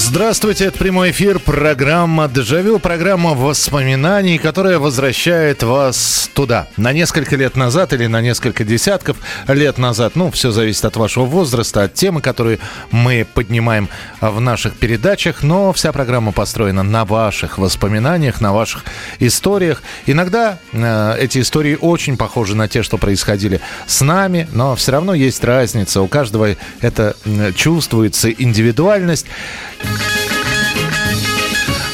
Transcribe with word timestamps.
Здравствуйте, 0.00 0.66
это 0.66 0.78
прямой 0.78 1.10
эфир, 1.10 1.40
программа 1.40 2.28
«Дежавю», 2.28 2.78
программа 2.78 3.34
воспоминаний, 3.34 4.38
которая 4.38 4.78
возвращает 4.78 5.64
вас 5.64 6.30
туда, 6.34 6.68
на 6.76 6.92
несколько 6.92 7.34
лет 7.34 7.56
назад 7.56 7.92
или 7.92 8.06
на 8.06 8.20
несколько 8.20 8.62
десятков 8.62 9.16
лет 9.48 9.76
назад. 9.76 10.14
Ну, 10.14 10.30
все 10.30 10.52
зависит 10.52 10.84
от 10.84 10.96
вашего 10.96 11.24
возраста, 11.24 11.82
от 11.82 11.94
темы, 11.94 12.20
которые 12.20 12.60
мы 12.92 13.26
поднимаем 13.34 13.88
в 14.20 14.40
наших 14.40 14.74
передачах, 14.74 15.42
но 15.42 15.72
вся 15.72 15.90
программа 15.90 16.30
построена 16.30 16.84
на 16.84 17.04
ваших 17.04 17.58
воспоминаниях, 17.58 18.40
на 18.40 18.52
ваших 18.52 18.84
историях. 19.18 19.82
Иногда 20.06 20.60
э, 20.72 21.16
эти 21.18 21.40
истории 21.40 21.76
очень 21.78 22.16
похожи 22.16 22.54
на 22.54 22.68
те, 22.68 22.84
что 22.84 22.98
происходили 22.98 23.60
с 23.88 24.00
нами, 24.00 24.48
но 24.52 24.76
все 24.76 24.92
равно 24.92 25.12
есть 25.12 25.42
разница, 25.42 26.00
у 26.02 26.06
каждого 26.06 26.54
это 26.80 27.16
чувствуется 27.56 28.30
индивидуальность. 28.30 29.26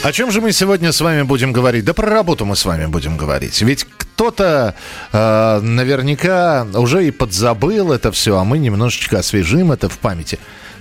О 0.04 0.12
чем 0.12 0.30
же 0.30 0.42
мы 0.42 0.52
сегодня 0.52 0.92
с 0.92 1.00
вами 1.00 1.22
будем 1.22 1.52
говорить? 1.52 1.86
Да 1.86 1.94
про 1.94 2.10
работу 2.10 2.44
мы 2.44 2.56
с 2.56 2.66
вами 2.66 2.84
будем 2.84 3.16
говорить. 3.16 3.62
Ведь 3.62 3.84
кто-то 3.84 4.74
э, 5.12 5.60
наверняка 5.60 6.66
уже 6.74 7.06
и 7.06 7.10
подзабыл 7.10 7.90
это 7.90 8.12
все, 8.12 8.36
а 8.36 8.44
мы 8.44 8.58
немножечко 8.58 9.20
освежим 9.20 9.72
это 9.72 9.88
в 9.88 9.98
памяти. 9.98 10.38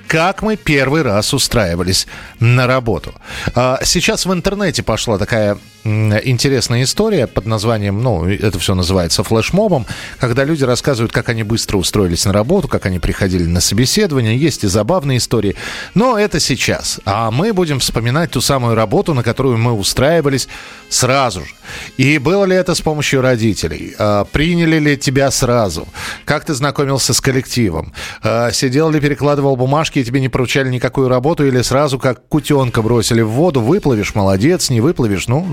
Как 0.07 0.41
мы 0.41 0.55
первый 0.55 1.01
раз 1.01 1.33
устраивались 1.33 2.07
на 2.39 2.67
работу. 2.67 3.13
А, 3.55 3.79
Сейчас 3.83 4.25
в 4.25 4.33
интернете 4.33 4.83
пошла 4.83 5.17
такая 5.17 5.57
интересная 5.85 6.83
история 6.83 7.27
под 7.27 7.45
названием, 7.45 8.01
ну, 8.01 8.25
это 8.25 8.57
все 8.57 8.73
называется 8.73 9.23
флешмобом, 9.23 9.85
когда 10.17 10.45
люди 10.45 10.63
рассказывают, 10.63 11.11
как 11.11 11.27
они 11.29 11.43
быстро 11.43 11.77
устроились 11.77 12.25
на 12.25 12.31
работу, 12.31 12.67
как 12.67 12.85
они 12.85 12.99
приходили 12.99 13.43
на 13.43 13.59
собеседование. 13.59 14.37
Есть 14.37 14.63
и 14.63 14.67
забавные 14.67 15.17
истории. 15.17 15.55
Но 15.93 16.17
это 16.17 16.39
сейчас. 16.39 17.01
А 17.05 17.31
мы 17.31 17.53
будем 17.53 17.79
вспоминать 17.79 18.31
ту 18.31 18.41
самую 18.41 18.75
работу, 18.75 19.13
на 19.13 19.23
которую 19.23 19.57
мы 19.57 19.73
устраивались 19.73 20.47
сразу 20.89 21.41
же. 21.41 21.51
И 21.97 22.17
было 22.17 22.45
ли 22.45 22.55
это 22.55 22.75
с 22.75 22.81
помощью 22.81 23.21
родителей? 23.21 23.95
А, 23.99 24.23
Приняли 24.25 24.79
ли 24.79 24.97
тебя 24.97 25.31
сразу? 25.31 25.87
Как 26.25 26.45
ты 26.45 26.53
знакомился 26.53 27.13
с 27.13 27.19
коллективом? 27.19 27.93
А, 28.21 28.51
Сидел 28.51 28.89
ли, 28.89 28.99
перекладывал 29.01 29.55
бумажки, 29.57 29.92
и 29.99 30.03
тебе 30.03 30.19
не 30.19 30.29
поручали 30.29 30.69
никакую 30.69 31.07
работу, 31.07 31.45
или 31.45 31.61
сразу 31.61 31.99
как 31.99 32.27
кутенка 32.27 32.81
бросили 32.81 33.21
в 33.21 33.29
воду, 33.29 33.61
выплывешь, 33.61 34.15
молодец, 34.15 34.69
не 34.69 34.81
выплывешь, 34.81 35.27
ну, 35.27 35.47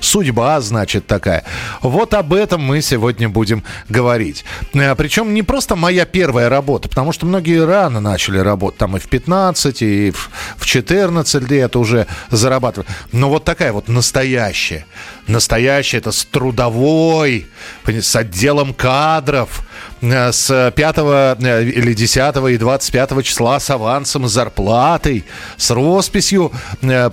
судьба, 0.00 0.60
значит, 0.60 1.06
такая. 1.06 1.44
Вот 1.82 2.14
об 2.14 2.32
этом 2.34 2.62
мы 2.62 2.82
сегодня 2.82 3.28
будем 3.28 3.64
говорить. 3.88 4.44
А, 4.74 4.94
Причем 4.94 5.34
не 5.34 5.42
просто 5.42 5.76
моя 5.76 6.04
первая 6.04 6.48
работа, 6.48 6.88
потому 6.88 7.12
что 7.12 7.26
многие 7.26 7.64
рано 7.64 8.00
начали 8.00 8.38
работать, 8.38 8.78
там 8.78 8.96
и 8.96 9.00
в 9.00 9.08
15, 9.08 9.82
и 9.82 10.12
в 10.56 10.64
14 10.64 11.50
лет 11.50 11.76
уже 11.76 12.06
зарабатывали. 12.30 12.88
Но 13.12 13.28
вот 13.30 13.44
такая 13.44 13.72
вот 13.72 13.88
настоящая. 13.88 14.86
Настоящая, 15.26 15.98
это 15.98 16.12
с 16.12 16.24
трудовой, 16.24 17.46
с 17.86 18.14
отделом 18.14 18.74
кадров, 18.74 19.62
э, 20.02 20.32
с 20.32 20.72
5 20.76 20.96
э, 20.98 21.62
или 21.64 21.94
10 21.94 22.36
и 22.50 22.58
25 22.58 23.22
числа 23.24 23.58
с 23.58 23.70
авансом, 23.70 24.28
с 24.28 24.32
зарплатой, 24.32 25.24
с 25.56 25.70
росписью 25.70 26.52
э, 26.82 27.10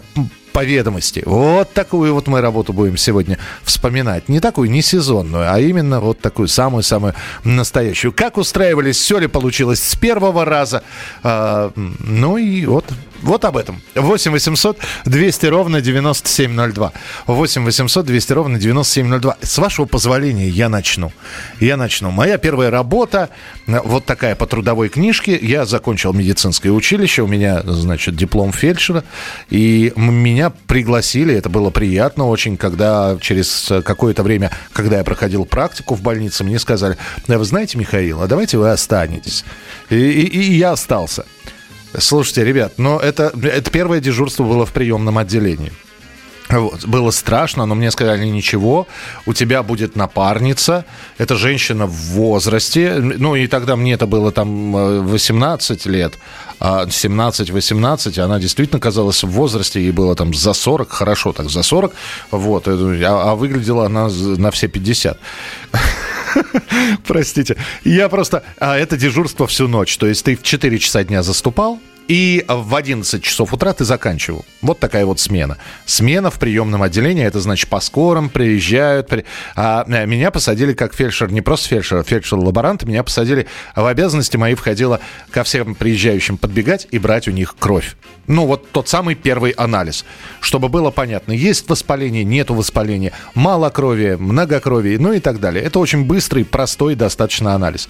по 0.51 0.63
ведомости. 0.63 1.23
Вот 1.25 1.73
такую 1.73 2.13
вот 2.13 2.27
мы 2.27 2.41
работу 2.41 2.73
будем 2.73 2.97
сегодня 2.97 3.37
вспоминать. 3.63 4.29
Не 4.29 4.39
такую, 4.39 4.69
не 4.69 4.81
сезонную, 4.81 5.51
а 5.51 5.59
именно 5.59 5.99
вот 5.99 6.19
такую 6.19 6.47
самую-самую 6.47 7.13
настоящую. 7.43 8.13
Как 8.13 8.37
устраивались, 8.37 8.97
все 8.97 9.17
ли 9.19 9.27
получилось 9.27 9.81
с 9.83 9.95
первого 9.95 10.45
раза. 10.45 10.83
А, 11.23 11.71
ну 11.75 12.37
и 12.37 12.65
вот 12.65 12.85
вот 13.21 13.45
об 13.45 13.57
этом. 13.57 13.81
8 13.95 14.31
800 14.31 14.77
200 15.05 15.45
ровно 15.45 15.81
9702. 15.81 16.91
8 17.27 17.63
800 17.63 18.05
200 18.05 18.33
ровно 18.33 18.59
9702. 18.59 19.37
С 19.41 19.57
вашего 19.59 19.85
позволения 19.85 20.49
я 20.49 20.69
начну. 20.69 21.11
Я 21.59 21.77
начну. 21.77 22.09
Моя 22.11 22.37
первая 22.37 22.71
работа, 22.71 23.29
э, 23.67 23.79
вот 23.83 24.05
такая 24.05 24.35
по 24.35 24.47
трудовой 24.47 24.89
книжке. 24.89 25.37
Я 25.39 25.65
закончил 25.65 26.13
медицинское 26.13 26.71
училище, 26.71 27.21
у 27.21 27.27
меня, 27.27 27.61
значит, 27.63 28.15
диплом 28.15 28.51
фельдшера. 28.53 29.03
И 29.49 29.93
м- 29.95 30.15
меня 30.41 30.49
пригласили, 30.65 31.35
это 31.35 31.49
было 31.49 31.69
приятно 31.69 32.27
очень, 32.27 32.57
когда 32.57 33.15
через 33.21 33.69
э, 33.69 33.81
какое-то 33.83 34.23
время, 34.23 34.49
когда 34.73 34.97
я 34.97 35.03
проходил 35.03 35.45
практику 35.45 35.93
в 35.93 36.01
больнице, 36.01 36.43
мне 36.43 36.57
сказали, 36.57 36.97
«Да 37.27 37.37
вы 37.37 37.45
знаете, 37.45 37.77
Михаил, 37.77 38.21
а 38.23 38.27
давайте 38.27 38.57
вы 38.57 38.71
останетесь. 38.71 39.45
И, 39.91 39.95
и- 39.95 40.25
и 40.27 40.53
я 40.57 40.71
остался. 40.71 41.25
Слушайте, 41.95 42.43
ребят, 42.43 42.73
но 42.77 42.99
это, 42.99 43.31
это 43.43 43.69
первое 43.69 43.99
дежурство 43.99 44.43
было 44.43 44.65
в 44.65 44.71
приемном 44.71 45.17
отделении. 45.19 45.71
Вот. 46.51 46.85
Было 46.85 47.11
страшно, 47.11 47.65
но 47.65 47.75
мне 47.75 47.91
сказали, 47.91 48.25
ничего, 48.25 48.87
у 49.25 49.33
тебя 49.33 49.63
будет 49.63 49.95
напарница, 49.95 50.85
это 51.17 51.35
женщина 51.35 51.85
в 51.85 51.91
возрасте, 51.91 52.95
ну 52.99 53.35
и 53.35 53.47
тогда 53.47 53.75
мне 53.75 53.93
это 53.93 54.05
было 54.05 54.31
там 54.31 54.75
э, 54.75 54.99
18 54.99 55.85
лет, 55.85 56.13
а 56.59 56.85
17-18, 56.85 58.19
она 58.19 58.39
действительно 58.39 58.79
казалась 58.79 59.23
в 59.23 59.29
возрасте, 59.29 59.81
ей 59.81 59.91
было 59.91 60.15
там 60.15 60.33
за 60.33 60.53
40, 60.53 60.89
хорошо 60.91 61.33
так, 61.33 61.49
за 61.49 61.63
40, 61.63 61.93
вот, 62.31 62.67
э, 62.67 63.03
а, 63.05 63.31
а 63.31 63.35
выглядела 63.35 63.85
она 63.85 64.09
на 64.09 64.51
все 64.51 64.67
50. 64.67 65.17
Простите. 67.07 67.57
Я 67.83 68.09
просто... 68.09 68.43
А 68.59 68.77
это 68.77 68.97
дежурство 68.97 69.47
всю 69.47 69.67
ночь. 69.67 69.97
То 69.97 70.07
есть 70.07 70.23
ты 70.23 70.35
в 70.35 70.43
4 70.43 70.79
часа 70.79 71.03
дня 71.03 71.23
заступал, 71.23 71.79
и 72.07 72.43
в 72.47 72.75
11 72.75 73.23
часов 73.23 73.53
утра 73.53 73.73
ты 73.73 73.85
заканчивал. 73.85 74.45
Вот 74.61 74.79
такая 74.79 75.05
вот 75.05 75.19
смена. 75.19 75.57
Смена 75.85 76.29
в 76.29 76.39
приемном 76.39 76.81
отделении, 76.83 77.23
это 77.25 77.39
значит 77.39 77.69
по 77.69 77.79
скорым 77.79 78.29
приезжают. 78.29 79.07
при- 79.07 79.25
А 79.55 79.85
э, 79.87 80.05
меня 80.05 80.31
посадили 80.31 80.73
как 80.73 80.93
фельдшер, 80.93 81.31
не 81.31 81.41
просто 81.41 81.69
фельдшер, 81.69 81.99
а 81.99 82.03
фельдшер-лаборант. 82.03 82.83
Меня 82.83 83.03
посадили, 83.03 83.47
в 83.75 83.85
обязанности 83.85 84.37
мои 84.37 84.55
входило 84.55 84.99
ко 85.31 85.43
всем 85.43 85.75
приезжающим 85.75 86.37
подбегать 86.37 86.87
и 86.91 86.99
брать 86.99 87.27
у 87.27 87.31
них 87.31 87.55
кровь. 87.57 87.95
Ну, 88.27 88.45
вот 88.45 88.69
тот 88.71 88.87
самый 88.89 89.15
первый 89.15 89.51
анализ. 89.51 90.05
Чтобы 90.41 90.69
было 90.69 90.91
понятно, 90.91 91.31
есть 91.31 91.67
воспаление, 91.69 92.23
нету 92.23 92.53
воспаления, 92.53 93.13
мало 93.35 93.69
крови, 93.69 94.15
многокровие, 94.19 94.99
ну 94.99 95.13
и 95.13 95.19
так 95.19 95.39
далее. 95.39 95.63
Это 95.63 95.79
очень 95.79 96.05
быстрый, 96.05 96.45
простой 96.45 96.95
достаточно 96.95 97.55
анализ. 97.55 97.89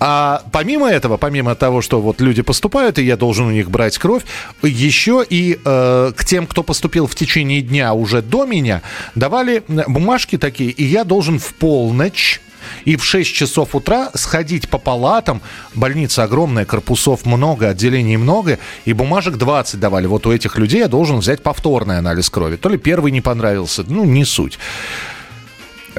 А 0.00 0.42
помимо 0.52 0.88
этого, 0.88 1.16
помимо 1.16 1.54
того, 1.54 1.82
что 1.82 2.00
вот 2.00 2.20
люди 2.20 2.42
поступают, 2.42 2.98
и 2.98 3.04
я 3.04 3.16
должен 3.16 3.46
у 3.46 3.50
них 3.50 3.70
брать 3.70 3.98
кровь, 3.98 4.22
еще 4.62 5.24
и 5.28 5.58
э, 5.64 6.12
к 6.16 6.24
тем, 6.24 6.46
кто 6.46 6.62
поступил 6.62 7.06
в 7.06 7.14
течение 7.14 7.62
дня 7.62 7.94
уже 7.94 8.22
до 8.22 8.44
меня, 8.44 8.82
давали 9.14 9.62
бумажки 9.66 10.38
такие, 10.38 10.70
и 10.70 10.84
я 10.84 11.04
должен 11.04 11.38
в 11.38 11.54
полночь 11.54 12.40
и 12.84 12.96
в 12.96 13.04
6 13.04 13.34
часов 13.34 13.74
утра 13.74 14.10
сходить 14.14 14.68
по 14.68 14.78
палатам. 14.78 15.40
Больница 15.74 16.24
огромная, 16.24 16.64
корпусов 16.64 17.26
много, 17.26 17.68
отделений 17.68 18.16
много, 18.16 18.58
и 18.84 18.92
бумажек 18.92 19.36
20 19.36 19.80
давали. 19.80 20.06
Вот 20.06 20.26
у 20.26 20.32
этих 20.32 20.58
людей 20.58 20.80
я 20.80 20.88
должен 20.88 21.18
взять 21.18 21.42
повторный 21.42 21.98
анализ 21.98 22.30
крови. 22.30 22.56
То 22.56 22.68
ли 22.68 22.78
первый 22.78 23.12
не 23.12 23.20
понравился, 23.20 23.84
ну, 23.86 24.04
не 24.04 24.24
суть. 24.24 24.58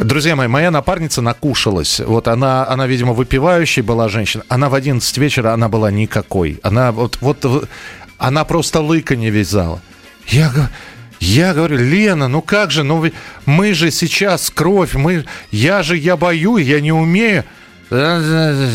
Друзья 0.01 0.35
мои, 0.35 0.47
моя 0.47 0.71
напарница 0.71 1.21
накушалась. 1.21 1.99
Вот 1.99 2.27
она, 2.27 2.67
она, 2.67 2.87
видимо, 2.87 3.13
выпивающей 3.13 3.81
была 3.81 4.07
женщина. 4.07 4.43
Она 4.47 4.69
в 4.69 4.75
11 4.75 5.17
вечера, 5.17 5.53
она 5.53 5.67
была 5.67 5.91
никакой. 5.91 6.59
Она 6.63 6.91
вот, 6.91 7.17
вот, 7.21 7.67
она 8.17 8.45
просто 8.45 8.79
лыка 8.81 9.15
не 9.15 9.29
вязала. 9.29 9.81
Я, 10.27 10.49
го- 10.49 10.69
я 11.19 11.53
говорю, 11.53 11.77
Лена, 11.77 12.27
ну 12.27 12.41
как 12.41 12.71
же, 12.71 12.83
ну 12.83 13.03
мы 13.45 13.73
же 13.73 13.91
сейчас 13.91 14.49
кровь, 14.49 14.93
мы, 14.93 15.25
я 15.51 15.83
же, 15.83 15.97
я 15.97 16.15
бою, 16.15 16.57
я 16.57 16.79
не 16.79 16.91
умею. 16.91 17.43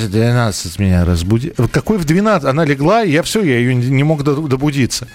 12 0.08 0.78
меня 0.78 1.04
разбуди. 1.04 1.52
Какой 1.70 1.98
в 1.98 2.04
12? 2.04 2.48
Она 2.48 2.64
легла, 2.64 3.02
и 3.04 3.12
я 3.12 3.22
все, 3.22 3.42
я 3.42 3.58
ее 3.58 3.74
не 3.74 4.02
мог 4.02 4.24
до- 4.24 4.46
добудиться. 4.48 5.06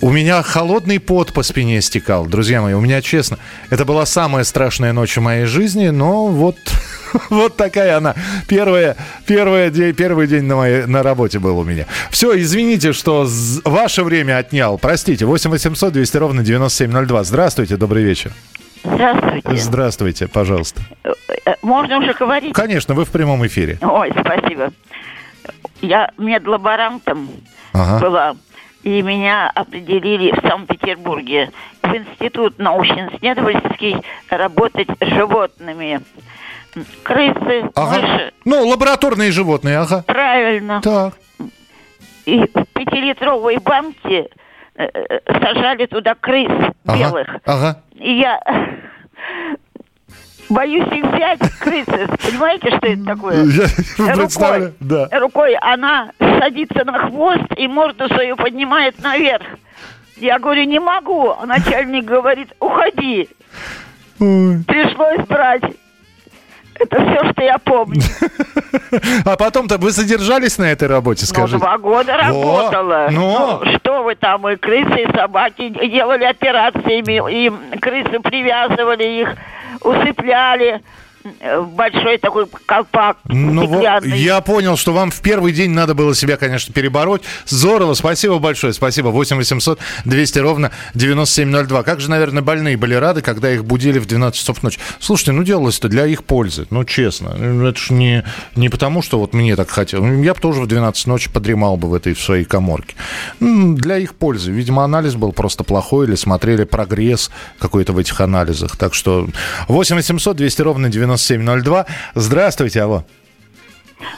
У 0.00 0.10
меня 0.10 0.42
холодный 0.42 1.00
пот 1.00 1.32
по 1.32 1.42
спине 1.42 1.80
стекал, 1.80 2.26
друзья 2.26 2.62
мои. 2.62 2.74
У 2.74 2.80
меня, 2.80 3.02
честно, 3.02 3.38
это 3.70 3.84
была 3.84 4.06
самая 4.06 4.44
страшная 4.44 4.92
ночь 4.92 5.16
в 5.16 5.20
моей 5.20 5.46
жизни, 5.46 5.88
но 5.88 6.28
вот, 6.28 6.56
вот 7.30 7.56
такая 7.56 7.96
она. 7.96 8.14
Первая, 8.46 8.96
первая 9.26 9.70
день, 9.70 9.92
первый 9.94 10.28
день 10.28 10.44
на, 10.44 10.56
моей, 10.56 10.86
на 10.86 11.02
работе 11.02 11.40
был 11.40 11.58
у 11.58 11.64
меня. 11.64 11.86
Все, 12.10 12.38
извините, 12.40 12.92
что 12.92 13.26
ваше 13.64 14.04
время 14.04 14.38
отнял. 14.38 14.78
Простите, 14.78 15.26
8 15.26 15.50
800 15.50 15.92
200 15.92 16.16
ровно 16.18 16.42
9702. 16.44 17.24
Здравствуйте, 17.24 17.76
добрый 17.76 18.04
вечер. 18.04 18.32
Здравствуйте. 18.84 19.56
Здравствуйте, 19.56 20.28
пожалуйста. 20.28 20.82
Э, 21.46 21.54
можно 21.62 21.98
уже 21.98 22.12
говорить? 22.14 22.52
Конечно, 22.52 22.94
вы 22.94 23.04
в 23.04 23.10
прямом 23.10 23.44
эфире. 23.46 23.78
Ой, 23.80 24.12
спасибо. 24.20 24.72
Я 25.80 26.10
медлаборантом 26.16 27.28
Ага. 27.72 27.98
была, 28.00 28.36
и 28.84 29.02
меня 29.02 29.50
определили 29.54 30.30
в 30.32 30.40
Санкт-Петербурге 30.46 31.50
в 31.82 31.86
Институт 31.94 32.58
научно-исследовательский 32.58 33.96
работать 34.30 34.88
с 35.00 35.06
животными. 35.06 36.00
Крысы, 37.02 37.70
Ага. 37.74 38.00
мыши. 38.00 38.32
Ну, 38.44 38.66
лабораторные 38.68 39.30
животные, 39.32 39.78
ага. 39.78 40.02
Правильно. 40.06 40.80
Так. 40.82 41.14
И 42.26 42.38
в 42.40 42.64
пятилитровой 42.74 43.58
банке 43.58 44.28
э, 44.74 44.84
э, 44.92 45.20
сажали 45.40 45.86
туда 45.86 46.14
крыс 46.14 46.50
Ага. 46.84 46.98
белых. 46.98 47.28
Ага. 47.46 47.80
И 47.94 48.18
я 48.18 48.40
боюсь 50.50 50.86
их 50.92 51.04
взять, 51.12 51.38
крысы. 51.60 52.08
Понимаете, 52.22 52.68
что 52.76 52.86
это 52.86 53.04
такое? 53.04 53.44
Я 53.44 54.14
Рукой. 54.14 54.72
да. 54.80 55.08
Рукой 55.20 55.54
она 55.56 56.10
садится 56.44 56.84
на 56.84 56.98
хвост 57.08 57.44
и 57.56 57.66
морду 57.68 58.06
свою 58.08 58.36
поднимает 58.36 59.02
наверх. 59.02 59.46
Я 60.16 60.38
говорю, 60.38 60.64
не 60.64 60.78
могу. 60.78 61.30
А 61.30 61.46
начальник 61.46 62.04
говорит, 62.04 62.48
уходи. 62.60 63.28
Ой. 64.20 64.62
Пришлось 64.66 65.26
брать. 65.26 65.62
Это 66.76 66.96
все, 66.96 67.32
что 67.32 67.42
я 67.42 67.58
помню. 67.58 68.00
А 69.24 69.36
потом-то 69.36 69.78
вы 69.78 69.90
задержались 69.90 70.58
на 70.58 70.64
этой 70.64 70.86
работе, 70.88 71.22
Ну, 71.22 71.26
скажите? 71.34 71.58
два 71.58 71.78
года 71.78 72.16
работала. 72.16 73.08
ну. 73.10 73.60
что 73.76 74.02
вы 74.04 74.14
там, 74.14 74.46
и 74.48 74.56
крысы, 74.56 75.02
и 75.02 75.16
собаки 75.16 75.68
делали 75.68 76.24
операциями, 76.24 77.32
и 77.32 77.78
крысы 77.78 78.20
привязывали 78.20 79.04
их, 79.22 79.28
усыпляли 79.80 80.80
большой 81.24 82.18
такой 82.18 82.46
колпак 82.66 83.16
Ну, 83.24 83.66
стеклянный. 83.66 84.18
я 84.18 84.40
понял, 84.40 84.76
что 84.76 84.92
вам 84.92 85.10
в 85.10 85.20
первый 85.20 85.52
день 85.52 85.70
надо 85.70 85.94
было 85.94 86.14
себя, 86.14 86.36
конечно, 86.36 86.72
перебороть. 86.74 87.22
Здорово, 87.46 87.94
спасибо 87.94 88.38
большое, 88.38 88.72
спасибо. 88.72 89.08
8 89.08 89.36
800 89.36 89.78
200 90.04 90.38
ровно 90.40 90.70
9702. 90.94 91.82
Как 91.82 92.00
же, 92.00 92.10
наверное, 92.10 92.42
больные 92.42 92.76
были 92.76 92.94
рады, 92.94 93.22
когда 93.22 93.50
их 93.50 93.64
будили 93.64 93.98
в 93.98 94.06
12 94.06 94.38
часов 94.38 94.62
ночи. 94.62 94.78
Слушайте, 95.00 95.32
ну 95.32 95.42
делалось-то 95.44 95.88
для 95.88 96.06
их 96.06 96.24
пользы, 96.24 96.66
ну 96.70 96.84
честно. 96.84 97.34
Ну, 97.38 97.66
Это 97.68 97.78
ж 97.78 97.90
не, 97.90 98.24
не 98.54 98.68
потому, 98.68 99.02
что 99.02 99.18
вот 99.18 99.32
мне 99.34 99.56
так 99.56 99.70
хотелось. 99.70 100.24
Я 100.24 100.34
бы 100.34 100.40
тоже 100.40 100.60
в 100.60 100.66
12 100.66 101.06
ночи 101.06 101.30
подремал 101.30 101.76
бы 101.76 101.88
в 101.88 101.94
этой 101.94 102.14
в 102.14 102.20
своей 102.20 102.44
коморке. 102.44 102.94
Для 103.40 103.98
их 103.98 104.14
пользы. 104.14 104.52
Видимо, 104.52 104.84
анализ 104.84 105.14
был 105.14 105.32
просто 105.32 105.64
плохой 105.64 106.06
или 106.06 106.14
смотрели 106.14 106.64
прогресс 106.64 107.30
какой-то 107.58 107.92
в 107.92 107.98
этих 107.98 108.20
анализах. 108.20 108.76
Так 108.76 108.94
что 108.94 109.26
8 109.68 109.96
800 109.96 110.36
200 110.36 110.62
ровно 110.62 110.88
9702. 111.16 111.86
Здравствуйте, 112.14 112.82
алло. 112.82 113.04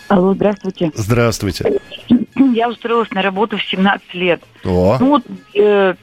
Алло, 0.09 0.35
здравствуйте. 0.35 0.91
Здравствуйте. 0.95 1.81
Я 2.55 2.69
устроилась 2.69 3.11
на 3.11 3.23
работу 3.23 3.57
в 3.57 3.63
17 3.63 4.15
лет. 4.15 4.43
О, 4.65 4.97
Ну 5.01 5.09
вот 5.09 5.23
э, 5.55 5.95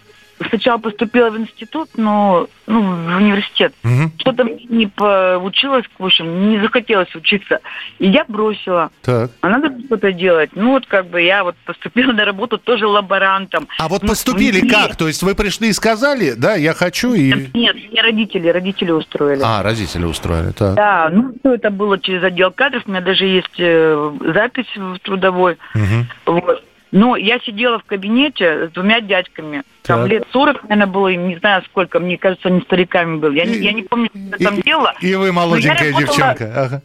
сначала 0.50 0.78
поступила 0.78 1.30
в 1.30 1.38
институт, 1.38 1.90
но 1.95 2.48
ну, 2.68 2.81
в 2.81 3.18
университет. 3.18 3.74
мгм, 3.84 4.12
Что-то 4.18 4.44
не 4.69 4.88
получилось, 4.88 5.86
в 5.98 6.06
общем, 6.06 6.50
не 6.50 6.60
захотелось 6.60 7.13
учиться. 7.16 7.60
И 8.00 8.07
я 8.07 8.25
бросила. 8.28 8.90
так. 9.01 9.31
А 9.42 9.50
надо 9.50 9.78
что-то 9.86 10.12
делать. 10.12 10.51
Ну 10.56 10.72
вот 10.72 10.86
как 10.86 11.07
бы 11.07 11.22
я 11.22 11.44
вот 11.44 11.56
поступила 11.66 12.12
на 12.12 12.25
работу 12.25 12.57
тоже 12.57 12.88
лаборантом. 12.88 13.68
А 13.80 13.88
вот 13.88 14.04
Ну, 14.04 14.10
поступили 14.10 14.62
мне- 14.62 14.69
как? 14.72 14.95
То 14.95 15.07
есть 15.07 15.24
вы 15.24 15.36
пришли 15.36 15.69
и 15.69 15.74
сказали, 15.74 16.34
да, 16.38 16.56
я 16.56 16.74
хочу 16.74 17.13
и... 17.13 17.50
Нет, 17.54 17.75
мне 17.92 18.01
родители, 18.01 18.48
родители 18.50 18.92
устроили. 18.92 19.42
А, 19.44 19.62
родители 19.63 20.06
устроили, 20.06 20.51
так. 20.51 20.75
Да, 20.75 21.10
ну 21.12 21.34
все 21.39 21.56
это 21.56 21.69
было 21.69 22.00
через 22.00 22.24
отдел 22.24 22.51
кадров. 22.51 22.84
У 22.86 22.89
меня 22.92 23.01
даже 23.01 23.25
есть 23.25 23.60
э, 23.60 24.12
запись 24.34 24.75
в 24.75 25.00
трудовой. 25.00 25.57
Мгм. 25.75 26.07
Вот. 26.25 26.63
Но 26.92 27.16
я 27.16 27.39
сидела 27.39 27.80
в 27.80 27.84
кабинете 27.86 28.68
с 28.68 28.72
двумя 28.72 29.01
дядьками. 29.01 29.63
Там 29.86 30.02
Так. 30.02 30.10
лет 30.12 30.24
40, 30.32 30.64
наверное, 30.64 30.88
было, 30.88 31.08
не 31.10 31.36
знаю 31.38 31.62
сколько. 31.66 32.00
Мне 32.00 32.18
кажется, 32.18 32.48
они 32.48 32.62
стариками 32.62 33.18
были. 33.18 33.38
Я, 33.40 33.46
не, 33.46 33.56
я 33.58 33.74
не 33.74 33.84
помню, 33.84 34.10
что 34.10 34.38
я 34.40 34.50
там 34.50 34.60
И- 34.60 34.64
делала. 34.64 34.94
И 35.02 35.14
вы 35.16 35.32
молоденькая 35.34 35.92
работала- 35.92 36.00
девчонка. 36.08 36.54
Ага. 36.56 36.82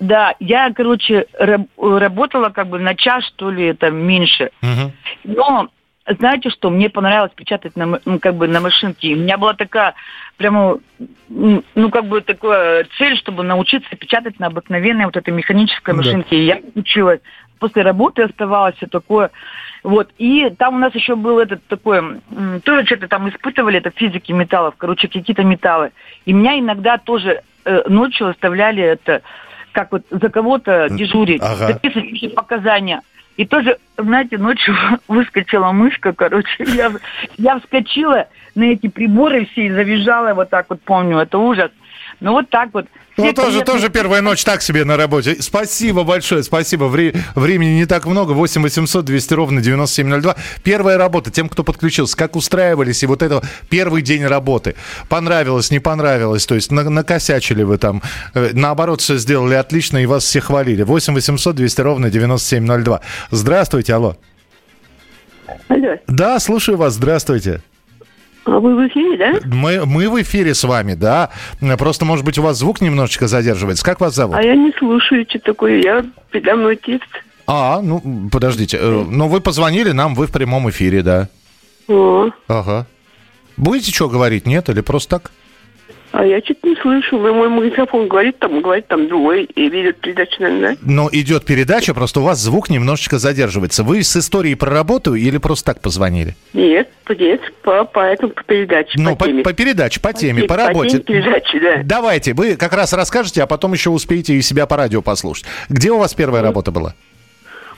Да, 0.00 0.34
я, 0.40 0.72
короче, 0.72 1.26
раб- 1.38 1.68
работала 1.78 2.48
как 2.48 2.68
бы 2.68 2.78
на 2.80 2.94
час, 2.94 3.24
что 3.26 3.50
ли, 3.50 3.72
там 3.74 3.96
меньше. 3.96 4.50
Мгм. 4.62 4.92
Но 5.24 5.68
знаете 6.18 6.50
что, 6.50 6.70
мне 6.70 6.88
понравилось 6.90 7.30
печатать 7.36 7.76
на, 7.76 8.00
ну, 8.04 8.18
как 8.18 8.34
бы 8.34 8.48
на 8.48 8.60
машинке. 8.60 9.12
У 9.14 9.18
меня 9.18 9.36
была 9.38 9.52
такая 9.54 9.94
прямо, 10.38 10.78
ну, 11.28 11.90
как 11.92 12.06
бы 12.06 12.20
такая 12.22 12.86
цель, 12.98 13.16
чтобы 13.16 13.44
научиться 13.44 13.94
печатать 13.94 14.40
на 14.40 14.48
обыкновенной 14.48 15.04
вот 15.04 15.16
этой 15.16 15.32
механической 15.32 15.92
Да. 15.92 15.98
машинке. 15.98 16.36
И 16.36 16.44
я 16.46 16.60
училась. 16.74 17.20
После 17.62 17.82
работы 17.82 18.22
оставалось 18.22 18.74
все 18.74 18.88
такое. 18.88 19.30
Вот. 19.84 20.10
И 20.18 20.50
там 20.58 20.74
у 20.74 20.78
нас 20.78 20.92
еще 20.96 21.14
был 21.14 21.38
этот 21.38 21.64
такой, 21.68 22.20
тоже 22.64 22.84
что-то 22.86 23.06
там 23.06 23.28
испытывали, 23.28 23.78
это 23.78 23.90
физики 23.90 24.32
металлов, 24.32 24.74
короче, 24.76 25.06
какие-то 25.06 25.44
металлы. 25.44 25.92
И 26.24 26.32
меня 26.32 26.58
иногда 26.58 26.98
тоже 26.98 27.42
э, 27.64 27.82
ночью 27.88 28.30
оставляли 28.30 28.82
это, 28.82 29.22
как 29.70 29.92
вот 29.92 30.02
за 30.10 30.28
кого-то 30.28 30.88
дежурить, 30.90 31.40
Ага. 31.40 31.68
записывать 31.68 32.34
показания. 32.34 33.00
И 33.36 33.46
тоже, 33.46 33.78
знаете, 33.96 34.38
ночью 34.38 34.74
выскочила 35.06 35.70
мышка, 35.70 36.12
короче, 36.12 36.64
я, 36.66 36.90
я 37.38 37.60
вскочила 37.60 38.26
на 38.56 38.64
эти 38.64 38.88
приборы 38.88 39.46
все 39.52 39.66
и 39.66 39.70
завизжала 39.70 40.34
вот 40.34 40.50
так 40.50 40.66
вот, 40.68 40.80
помню, 40.82 41.18
это 41.18 41.38
ужас. 41.38 41.70
Ну 42.22 42.32
вот 42.32 42.48
так 42.50 42.68
вот. 42.72 42.86
Ну, 43.16 43.24
Все 43.24 43.32
тоже, 43.34 43.58
приятные- 43.58 43.64
тоже 43.66 43.88
первая 43.90 44.22
ночь 44.22 44.44
так 44.44 44.62
себе 44.62 44.84
на 44.84 44.96
работе. 44.96 45.36
Спасибо 45.40 46.04
большое, 46.04 46.42
спасибо. 46.44 46.84
Вре- 46.84 47.12
времени 47.34 47.70
не 47.74 47.84
так 47.86 48.06
много. 48.06 48.30
8 48.32 48.62
800 48.62 49.04
200 49.04 49.34
ровно 49.34 49.60
9702. 49.60 50.36
Первая 50.62 50.96
работа. 50.96 51.30
Тем, 51.32 51.48
кто 51.48 51.64
подключился, 51.64 52.16
как 52.16 52.36
устраивались, 52.36 53.02
и 53.02 53.06
вот 53.06 53.22
это 53.22 53.42
первый 53.68 54.02
день 54.02 54.24
работы. 54.24 54.76
Понравилось, 55.08 55.70
не 55.72 55.80
понравилось. 55.80 56.46
То 56.46 56.54
есть 56.54 56.70
на- 56.70 56.88
накосячили 56.88 57.64
вы 57.64 57.76
там. 57.78 58.02
Э, 58.34 58.50
Наоборот, 58.54 59.00
все 59.00 59.16
сделали 59.18 59.54
отлично, 59.54 59.98
и 59.98 60.06
вас 60.06 60.24
все 60.24 60.40
хвалили. 60.40 60.84
8 60.84 61.12
800 61.14 61.56
200 61.56 61.80
ровно 61.80 62.08
9702. 62.08 63.00
Здравствуйте, 63.30 63.94
алло. 63.94 64.16
Алло, 65.68 65.96
Да, 66.06 66.38
слушаю 66.38 66.78
вас, 66.78 66.94
здравствуйте. 66.94 67.62
А 68.44 68.58
вы 68.58 68.74
в 68.76 68.88
эфире, 68.88 69.16
да? 69.16 69.40
Мы, 69.44 69.84
мы 69.86 70.08
в 70.08 70.20
эфире 70.22 70.54
с 70.54 70.64
вами, 70.64 70.94
да. 70.94 71.30
Просто, 71.78 72.04
может 72.04 72.24
быть, 72.24 72.38
у 72.38 72.42
вас 72.42 72.58
звук 72.58 72.80
немножечко 72.80 73.28
задерживается. 73.28 73.84
Как 73.84 74.00
вас 74.00 74.14
зовут? 74.14 74.36
А 74.36 74.42
я 74.42 74.54
не 74.56 74.72
слушаю, 74.78 75.24
что 75.28 75.38
такое. 75.38 75.80
Я 75.82 76.04
передо 76.30 76.56
мной 76.56 76.76
текст. 76.76 77.08
А, 77.46 77.80
ну, 77.82 78.28
подождите. 78.30 78.78
э, 78.80 79.04
Ну, 79.08 79.28
вы 79.28 79.40
позвонили 79.40 79.92
нам, 79.92 80.14
вы 80.14 80.26
в 80.26 80.32
прямом 80.32 80.68
эфире, 80.70 81.02
да. 81.02 81.28
О, 81.88 82.30
Ага. 82.48 82.86
Будете 83.56 83.92
что 83.92 84.08
говорить, 84.08 84.46
нет? 84.46 84.68
Или 84.68 84.80
просто 84.80 85.18
так? 85.20 85.30
А 86.12 86.24
я 86.26 86.40
что-то 86.40 86.68
не 86.68 86.76
слышу. 86.76 87.18
Вы 87.18 87.32
мой 87.32 87.48
микрофон 87.48 88.06
говорит, 88.06 88.38
там 88.38 88.60
говорит 88.60 88.86
там 88.86 89.08
другой, 89.08 89.44
и 89.44 89.68
видит 89.68 89.98
передачу, 90.00 90.42
наверное, 90.42 90.76
да? 90.76 90.80
Но 90.82 91.08
идет 91.10 91.44
передача, 91.44 91.94
просто 91.94 92.20
у 92.20 92.22
вас 92.22 92.38
звук 92.38 92.68
немножечко 92.68 93.18
задерживается. 93.18 93.82
Вы 93.82 94.02
с 94.02 94.16
историей 94.16 94.54
про 94.54 94.70
работу 94.70 95.14
или 95.14 95.38
просто 95.38 95.72
так 95.72 95.80
позвонили? 95.80 96.36
Нет, 96.52 96.90
нет, 97.18 97.40
по, 97.62 97.84
по 97.84 98.00
этому 98.00 98.32
по 98.32 98.42
передаче, 98.42 98.92
ну, 98.96 99.10
по 99.10 99.24
по, 99.24 99.26
теме. 99.26 99.42
по 99.42 99.52
передаче, 99.54 100.00
по 100.00 100.12
теме, 100.12 100.42
по, 100.42 100.54
теме 100.54 100.68
работе. 100.68 100.98
передачи, 101.00 101.58
да. 101.58 101.80
Давайте, 101.82 102.34
вы 102.34 102.56
как 102.56 102.74
раз 102.74 102.92
расскажете, 102.92 103.42
а 103.42 103.46
потом 103.46 103.72
еще 103.72 103.90
успеете 103.90 104.34
и 104.34 104.42
себя 104.42 104.66
по 104.66 104.76
радио 104.76 105.00
послушать. 105.00 105.46
Где 105.70 105.90
у 105.92 105.98
вас 105.98 106.12
первая 106.14 106.42
работа 106.42 106.70
была? 106.70 106.94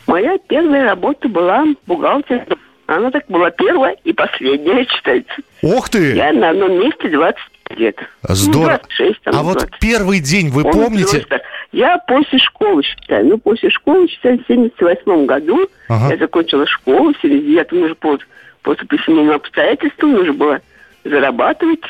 Моя 0.07 0.37
первая 0.49 0.85
работа 0.85 1.29
была 1.29 1.65
бухгалтером. 1.87 2.59
Она 2.87 3.11
так 3.11 3.25
была 3.29 3.51
первая 3.51 3.97
и 4.05 4.13
последняя, 4.13 4.85
считается. 4.91 5.35
Ух 5.63 5.89
ты! 5.89 6.17
Я 6.17 6.33
на 6.33 6.51
одном 6.51 6.79
месте 6.79 7.09
20 7.09 7.37
лет. 7.71 7.97
Здорово. 8.23 8.73
Ну, 8.73 8.79
26, 8.99 9.23
там, 9.23 9.35
а 9.37 9.43
вот 9.43 9.59
20. 9.59 9.79
первый 9.81 10.21
день 10.21 10.51
вы 10.51 10.63
Помню, 10.63 10.85
помните? 10.85 11.19
просто 11.21 11.43
Я 11.73 11.99
после 11.99 12.39
школы 12.39 12.83
считаю. 12.83 13.27
Ну, 13.27 13.39
после 13.39 13.71
школы, 13.71 14.09
считаю, 14.09 14.39
в 14.39 14.47
78 14.47 15.27
году 15.27 15.69
Ага. 15.89 16.13
я 16.13 16.19
закончила 16.19 16.67
школу, 16.67 17.13
в 17.13 17.21
79 17.21 17.73
уже 17.73 17.95
по, 17.95 18.19
после 18.63 18.87
по 18.87 18.99
семейным 18.99 19.35
обстоятельствам 19.35 20.13
нужно 20.13 20.33
было 20.35 20.61
зарабатывать. 21.05 21.81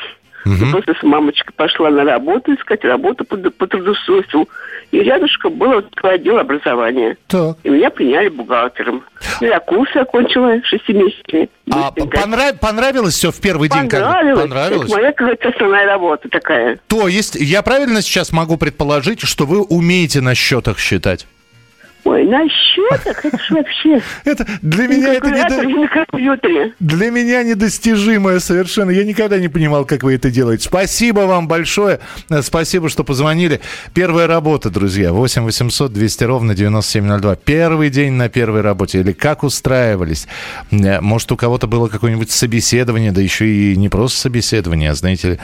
Мгм. 0.45 0.69
И 0.69 0.71
Просто 0.71 0.93
с 0.99 1.03
мамочкой 1.03 1.53
пошла 1.55 1.89
на 1.89 2.03
работу, 2.03 2.53
искать 2.53 2.83
работу 2.83 3.25
по, 3.25 3.35
по 3.37 3.67
трудоустройству. 3.67 4.47
И 4.91 4.99
рядышком 4.99 5.53
было 5.53 5.75
вот 5.75 5.89
такое 5.91 6.13
отдел 6.15 6.37
образования. 6.37 7.17
Так. 7.27 7.57
И 7.63 7.69
меня 7.69 7.89
приняли 7.89 8.29
бухгалтером. 8.29 9.03
Я 9.41 9.59
курсы 9.59 9.97
окончила 9.97 10.61
шестимесячные. 10.63 11.49
А 11.71 11.91
понрав- 11.91 12.59
понравилось 12.59 13.15
все 13.15 13.31
в 13.31 13.41
первый 13.41 13.67
день? 13.69 13.89
как- 13.89 14.01
Понравилось. 14.03 14.41
Понравилось? 14.41 14.89
Это 14.91 14.99
моя, 14.99 15.11
какая-то 15.11 15.49
основная 15.49 15.85
работа 15.85 16.29
такая. 16.29 16.79
То 16.87 17.07
есть, 17.07 17.35
я 17.35 17.61
правильно 17.63 18.01
сейчас 18.01 18.31
могу 18.31 18.57
предположить, 18.57 19.21
что 19.21 19.45
вы 19.45 19.61
умеете 19.63 20.21
на 20.21 20.35
счетах 20.35 20.77
считать? 20.77 21.25
Ой, 22.05 22.23
на 22.25 22.47
счетах 22.47 23.25
это 23.25 23.35
ж 23.35 23.49
вообще... 23.49 23.99
Это 24.25 24.45
для 24.61 24.87
меня 24.87 25.15
это 25.15 25.31
не... 25.31 25.33
Для 26.79 27.09
меня 27.09 27.41
недостижимое 27.41 28.39
совершенно. 28.39 28.91
Я 28.91 29.03
никогда 29.03 29.39
не 29.39 29.47
понимал, 29.47 29.85
как 29.85 30.03
вы 30.03 30.13
это 30.13 30.29
делаете. 30.29 30.65
Спасибо 30.65 31.21
вам 31.21 31.47
большое. 31.47 31.99
Э, 32.29 32.43
Спасибо, 32.43 32.89
что 32.89 33.03
позвонили. 33.03 33.59
Первая 33.95 34.27
работа, 34.27 34.69
друзья. 34.69 35.13
8 35.13 35.43
800 35.45 35.91
200 35.93 36.23
ровно 36.25 36.53
9702. 36.53 37.35
Первый 37.37 37.89
день 37.89 38.13
на 38.13 38.29
первой 38.29 38.61
работе. 38.61 38.99
Или 38.99 39.11
как 39.11 39.43
устраивались. 39.43 40.27
Э, 40.71 41.01
Может, 41.01 41.31
у 41.31 41.37
кого-то 41.37 41.65
было 41.65 41.87
какое-нибудь 41.87 42.29
собеседование, 42.29 43.11
да 43.13 43.21
еще 43.21 43.47
и 43.47 43.75
не 43.75 43.89
просто 43.89 44.19
собеседование, 44.19 44.91
а, 44.91 44.93
знаете 44.93 45.29
ли, 45.29 45.39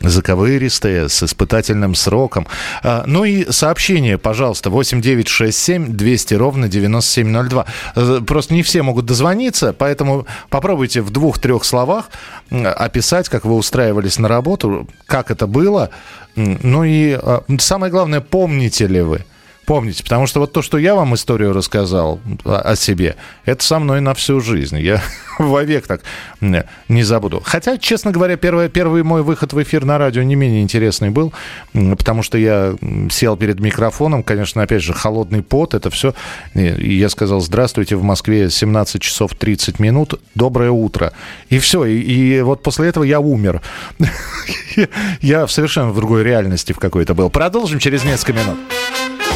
заковыристое, 0.00 1.08
с 1.08 1.24
испытательным 1.24 1.96
сроком. 1.96 2.46
А, 2.84 3.02
Ну 3.06 3.24
и 3.24 3.50
сообщение, 3.50 4.16
пожалуйста, 4.16 4.70
8 4.70 5.00
9 5.00 5.26
6 5.28 5.58
7 5.58 5.86
200 6.04 6.34
ровно 6.34 6.68
9702. 6.68 7.64
Э, 7.96 8.20
Просто 8.26 8.54
не 8.54 8.62
все 8.62 8.82
могут 8.82 9.06
дозвониться, 9.06 9.72
поэтому 9.72 10.26
попробуйте 10.50 11.00
в 11.00 11.10
двух-трех 11.10 11.64
словах 11.64 12.10
описать, 12.50 13.28
как 13.30 13.44
вы 13.46 13.54
устраивались 13.54 14.18
на 14.18 14.28
работу, 14.28 14.86
как 15.06 15.30
это 15.30 15.46
было. 15.46 15.88
Ну 16.36 16.84
и 16.84 17.18
э, 17.20 17.40
самое 17.58 17.90
главное, 17.90 18.20
помните 18.20 18.86
ли 18.86 19.00
вы? 19.00 19.24
Помните, 19.66 20.02
потому 20.02 20.26
что 20.26 20.40
вот 20.40 20.52
то, 20.52 20.62
что 20.62 20.76
я 20.76 20.94
вам 20.94 21.14
историю 21.14 21.52
рассказал 21.52 22.20
о, 22.44 22.58
о 22.58 22.76
себе, 22.76 23.16
это 23.44 23.64
со 23.64 23.78
мной 23.78 24.00
на 24.00 24.12
всю 24.12 24.40
жизнь. 24.40 24.78
Я 24.78 25.02
вовек 25.38 25.86
так 25.86 26.02
не 26.40 27.02
забуду. 27.02 27.42
Хотя, 27.44 27.78
честно 27.78 28.10
говоря, 28.10 28.36
первый, 28.36 28.68
первый 28.68 29.02
мой 29.02 29.22
выход 29.22 29.52
в 29.52 29.62
эфир 29.62 29.84
на 29.84 29.96
радио 29.96 30.22
не 30.22 30.34
менее 30.34 30.62
интересный 30.62 31.10
был, 31.10 31.32
потому 31.72 32.22
что 32.22 32.36
я 32.36 32.76
сел 33.10 33.36
перед 33.36 33.60
микрофоном, 33.60 34.22
конечно, 34.22 34.62
опять 34.62 34.82
же, 34.82 34.92
холодный 34.92 35.42
пот, 35.42 35.74
это 35.74 35.88
все. 35.90 36.14
И 36.54 36.94
я 36.94 37.08
сказал, 37.08 37.40
здравствуйте, 37.40 37.96
в 37.96 38.02
Москве 38.02 38.50
17 38.50 39.00
часов 39.00 39.34
30 39.34 39.78
минут, 39.78 40.20
доброе 40.34 40.70
утро. 40.70 41.12
И 41.48 41.58
все, 41.58 41.84
и, 41.86 41.98
и 42.00 42.40
вот 42.42 42.62
после 42.62 42.88
этого 42.88 43.04
я 43.04 43.20
умер. 43.20 43.62
Я 45.20 45.46
совершенно 45.46 45.90
в 45.90 45.96
другой 45.96 46.24
реальности 46.24 46.72
в 46.72 46.78
какой-то 46.78 47.14
был. 47.14 47.30
Продолжим 47.30 47.78
через 47.78 48.04
несколько 48.04 48.32
минут. 48.32 48.58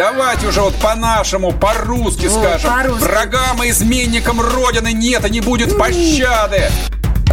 Давайте 0.00 0.46
уже 0.46 0.62
вот 0.62 0.74
по-нашему, 0.76 1.52
по-русски 1.52 2.26
скажем. 2.26 2.70
по-русски. 2.70 3.02
Врагам 3.02 3.62
и 3.62 3.68
изменникам 3.68 4.40
Родины 4.40 4.94
нет 4.94 5.26
и 5.26 5.30
не 5.30 5.42
будет 5.42 5.76
пощады. 5.76 6.70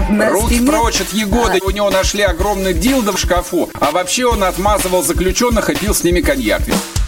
На 0.09 0.29
Руки 0.29 0.55
спине- 0.55 0.69
прочь 0.69 0.99
от 0.99 1.13
Егоды. 1.13 1.61
У 1.65 1.69
него 1.69 1.89
нашли 1.89 2.23
огромный 2.23 2.73
дилдо 2.73 3.13
в 3.13 3.19
шкафу. 3.21 3.69
А 3.79 3.91
вообще 3.91 4.25
он 4.25 4.43
отмазывал 4.43 5.01
заключенных 5.01 5.69
и 5.69 5.75
пил 5.75 5.95
с 5.95 6.03
ними 6.03 6.19
коньяк. 6.19 6.61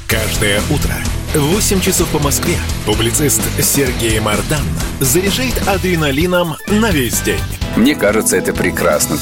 Каждое 0.07 0.61
утро 0.69 0.93
в 1.33 1.53
8 1.53 1.81
часов 1.81 2.07
по 2.07 2.19
Москве 2.19 2.55
публицист 2.85 3.41
Сергей 3.61 4.17
Мардан 4.21 4.63
заряжает 5.01 5.67
адреналином 5.67 6.55
на 6.67 6.89
весь 6.89 7.19
день. 7.19 7.41
Мне 7.75 7.95
кажется, 7.95 8.37
это 8.37 8.53
прекрасно. 8.53 9.17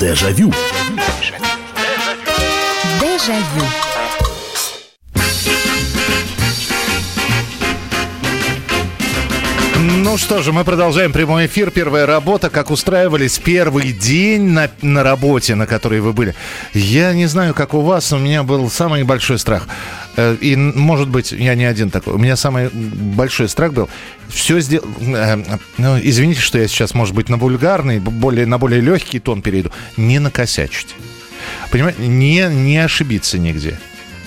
Дежавю. 0.00 0.52
Дежавю. 0.52 0.52
Ну 9.78 10.16
что 10.16 10.42
же, 10.42 10.52
мы 10.52 10.62
продолжаем 10.62 11.12
прямой 11.12 11.46
эфир. 11.46 11.72
Первая 11.72 12.06
работа. 12.06 12.50
Как 12.50 12.70
устраивались 12.70 13.40
первый 13.40 13.92
день 13.92 14.42
на, 14.50 14.70
на 14.80 15.02
работе, 15.02 15.56
на 15.56 15.66
которой 15.66 15.98
вы 15.98 16.12
были. 16.12 16.36
Я 16.72 17.12
не 17.14 17.26
знаю, 17.26 17.52
как 17.52 17.74
у 17.74 17.80
вас, 17.80 18.12
у 18.12 18.18
меня 18.18 18.44
был 18.44 18.70
самый 18.70 19.02
большой 19.02 19.40
страх. 19.40 19.66
Э, 20.16 20.36
И, 20.40 20.54
может 20.54 21.08
быть, 21.08 21.32
я 21.32 21.56
не 21.56 21.64
один 21.64 21.90
такой. 21.90 22.14
У 22.14 22.18
меня 22.18 22.36
самый 22.36 22.68
большой 22.68 23.48
страх 23.48 23.72
был. 23.72 23.88
Все 24.28 24.60
сделать... 24.60 24.88
Ну, 25.78 25.98
извините, 26.00 26.40
что 26.40 26.58
я 26.58 26.68
сейчас, 26.68 26.94
может 26.94 27.16
быть, 27.16 27.28
на 27.28 27.38
вульгарный, 27.38 27.98
более, 27.98 28.46
на 28.46 28.58
более 28.58 28.80
легкий 28.80 29.18
тон 29.18 29.42
перейду. 29.42 29.72
Не 29.96 30.20
накосячить. 30.20 30.94
Понимаете? 31.70 32.06
Не, 32.06 32.48
не 32.48 32.78
ошибиться 32.78 33.38
нигде. 33.38 33.78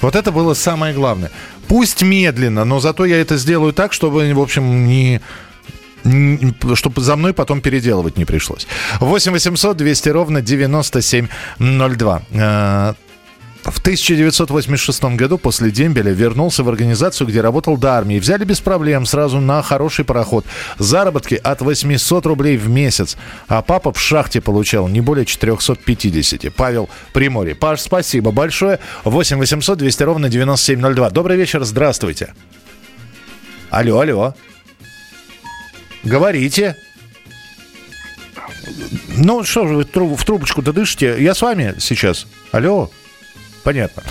Вот 0.01 0.15
это 0.15 0.31
было 0.31 0.53
самое 0.53 0.93
главное. 0.93 1.31
Пусть 1.67 2.01
медленно, 2.01 2.65
но 2.65 2.79
зато 2.79 3.05
я 3.05 3.21
это 3.21 3.37
сделаю 3.37 3.73
так, 3.73 3.93
чтобы, 3.93 4.33
в 4.33 4.39
общем, 4.39 4.85
не 4.85 5.21
чтобы 6.75 7.01
за 7.01 7.17
мной 7.17 7.33
потом 7.33 7.59
переделывать 7.61 8.17
не 8.17 8.25
пришлось. 8.25 8.67
8 8.99 9.31
800 9.33 9.77
200 9.77 10.09
ровно 10.09 10.41
9702. 10.41 12.95
В 13.63 13.79
1986 13.79 15.03
году 15.15 15.37
после 15.37 15.69
дембеля 15.69 16.11
вернулся 16.11 16.63
в 16.63 16.69
организацию, 16.69 17.27
где 17.27 17.41
работал 17.41 17.77
до 17.77 17.97
армии. 17.97 18.17
Взяли 18.17 18.45
без 18.45 18.61
проблем 18.61 19.05
сразу 19.05 19.39
на 19.39 19.61
хороший 19.61 20.05
пароход. 20.05 20.45
Заработки 20.77 21.35
от 21.35 21.61
800 21.61 22.25
рублей 22.25 22.57
в 22.57 22.69
месяц. 22.69 23.17
А 23.47 23.61
папа 23.61 23.91
в 23.91 23.99
шахте 23.99 24.39
получал 24.39 24.87
не 24.87 25.01
более 25.01 25.25
450. 25.25 26.53
Павел 26.55 26.89
Приморье. 27.13 27.53
Паш, 27.53 27.81
спасибо 27.81 28.31
большое. 28.31 28.79
8 29.03 29.37
800 29.37 29.77
200 29.77 30.03
ровно 30.03 30.29
9702. 30.29 31.09
Добрый 31.09 31.35
вечер, 31.35 31.63
здравствуйте. 31.65 32.33
Алло, 33.69 33.99
алло. 33.99 34.35
Говорите. 36.03 36.77
Ну, 39.17 39.43
что 39.43 39.67
же 39.67 39.75
вы 39.75 39.83
в 39.83 40.23
трубочку-то 40.23 40.71
дышите? 40.71 41.17
Я 41.19 41.35
с 41.35 41.41
вами 41.41 41.75
сейчас. 41.79 42.25
Алло. 42.51 42.89
Понятно. 43.63 44.03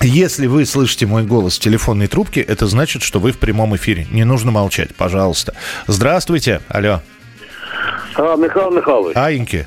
Если 0.00 0.46
вы 0.46 0.64
слышите 0.64 1.06
мой 1.06 1.24
голос 1.24 1.56
в 1.56 1.60
телефонной 1.60 2.06
трубке, 2.06 2.40
это 2.40 2.66
значит, 2.66 3.02
что 3.02 3.18
вы 3.18 3.32
в 3.32 3.38
прямом 3.38 3.74
эфире. 3.76 4.06
Не 4.12 4.24
нужно 4.24 4.52
молчать, 4.52 4.94
пожалуйста. 4.94 5.54
Здравствуйте. 5.88 6.60
Алло. 6.68 7.00
А, 8.14 8.36
Михаил 8.36 8.70
Михайлович, 8.70 9.16
Аиньки. 9.16 9.66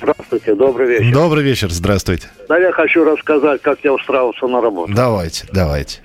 здравствуйте, 0.00 0.54
добрый 0.54 0.88
вечер. 0.88 1.12
Добрый 1.12 1.44
вечер. 1.44 1.70
Здравствуйте. 1.70 2.28
Да 2.48 2.58
я 2.58 2.72
хочу 2.72 3.04
рассказать, 3.04 3.62
как 3.62 3.78
я 3.84 3.92
устраивался 3.92 4.46
на 4.46 4.60
работу. 4.60 4.92
Давайте, 4.92 5.46
давайте. 5.52 6.00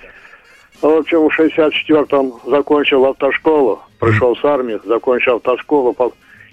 В 0.82 0.88
общем, 0.88 1.28
в 1.28 1.40
64-м 1.40 2.34
закончил 2.50 3.06
автошколу, 3.06 3.82
пришел 4.00 4.36
с 4.38 4.46
армии, 4.46 4.80
закончил 4.86 5.36
автошколу 5.38 5.96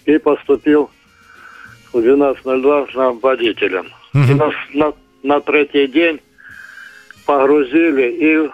и 0.04 0.18
поступил 0.18 0.90
в 1.92 1.98
12.02 1.98 2.96
на 2.96 3.12
водителем. 3.12 3.86
И 4.24 4.34
нас 4.34 4.54
на, 4.72 4.92
на 5.22 5.40
третий 5.40 5.86
день 5.88 6.20
погрузили 7.26 8.10
и 8.12 8.50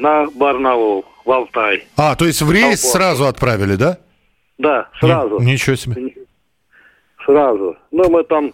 на 0.00 0.26
Барнаул, 0.34 1.04
в 1.24 1.30
Алтай. 1.30 1.86
А, 1.96 2.16
то 2.16 2.24
есть 2.24 2.42
в 2.42 2.50
рейс 2.50 2.82
Албан. 2.84 2.92
сразу 2.92 3.26
отправили, 3.26 3.76
да? 3.76 3.98
Да, 4.58 4.88
сразу. 5.00 5.38
Ни- 5.40 5.52
ничего 5.52 5.76
себе. 5.76 6.14
Сразу. 7.24 7.76
Ну, 7.90 8.10
мы 8.10 8.24
там 8.24 8.52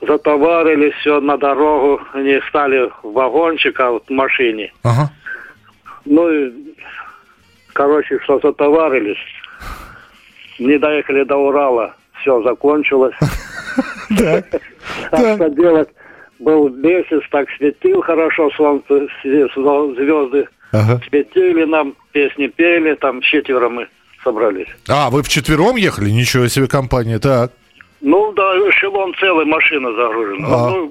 затоварились 0.00 0.94
все 1.00 1.20
на 1.20 1.36
дорогу, 1.38 2.02
они 2.12 2.40
стали 2.48 2.90
в 3.02 3.12
вагончик, 3.12 3.78
а 3.80 3.92
вот 3.92 4.04
в 4.06 4.10
машине. 4.10 4.72
Ага. 4.82 5.10
Ну 6.04 6.30
и, 6.30 6.52
короче, 7.72 8.18
что 8.24 8.40
затоварились. 8.40 9.18
Не 10.58 10.78
доехали 10.78 11.24
до 11.24 11.36
Урала, 11.36 11.94
все 12.20 12.42
закончилось. 12.42 13.14
А 15.10 15.34
что 15.34 15.48
делать? 15.50 15.88
Был 16.38 16.68
месяц, 16.68 17.22
так 17.30 17.48
светил 17.56 18.02
хорошо, 18.02 18.50
солнце, 18.56 19.08
звезды 19.22 20.46
светили 21.08 21.64
нам, 21.64 21.94
песни 22.12 22.48
пели, 22.48 22.94
там 22.94 23.20
четверо 23.20 23.68
мы 23.68 23.88
собрались. 24.22 24.68
А, 24.88 25.10
вы 25.10 25.22
вчетвером 25.22 25.76
ехали? 25.76 26.10
Ничего 26.10 26.48
себе 26.48 26.66
компания. 26.66 27.18
Так. 27.18 27.52
Ну 28.00 28.32
да, 28.32 28.42
эшелон 28.68 29.14
целый, 29.18 29.46
машина 29.46 29.92
загружена. 29.94 30.48
А. 30.48 30.70
Ну, 30.70 30.90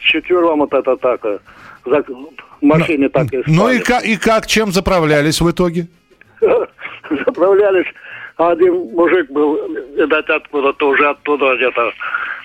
четвером 0.00 0.60
вот 0.60 0.72
это 0.72 0.96
так. 0.96 1.24
э, 1.24 1.38
за- 1.84 2.04
в 2.60 2.64
машине 2.64 3.08
так 3.08 3.32
и 3.32 3.42
Ну 3.46 3.68
и 3.68 3.80
как, 3.80 4.04
и 4.04 4.16
как, 4.16 4.46
чем 4.46 4.72
заправлялись 4.72 5.40
в 5.40 5.50
итоге? 5.50 5.88
Заправлялись. 7.26 7.86
А 8.36 8.50
один 8.50 8.90
мужик 8.94 9.30
был, 9.30 9.58
видать, 9.96 10.28
откуда-то 10.28 10.88
уже 10.88 11.08
оттуда 11.08 11.56
где-то 11.56 11.90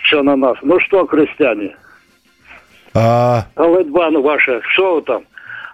все 0.04 0.24
на 0.24 0.36
нас. 0.36 0.58
Ну 0.62 0.80
что, 0.80 1.06
крестьяне, 1.06 1.76
А, 2.94 3.46
Голодьба 3.56 4.10
ну 4.10 4.22
ваша, 4.22 4.62
что 4.70 4.96
вы 4.96 5.02
там? 5.02 5.24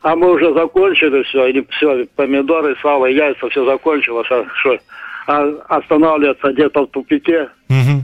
А 0.02 0.16
мы 0.16 0.32
уже 0.32 0.54
закончили 0.54 1.24
все, 1.24 1.48
и 1.48 1.68
все, 1.72 2.08
помидоры, 2.16 2.76
сало, 2.82 3.06
яйца, 3.08 3.50
все 3.50 3.66
закончилось. 3.66 4.28
А 4.30 4.46
что, 4.56 4.78
а 5.28 5.44
останавливаться 5.68 6.52
где-то 6.52 6.84
в 6.84 6.88
тупике. 6.88 7.50
Мгм. 7.70 8.04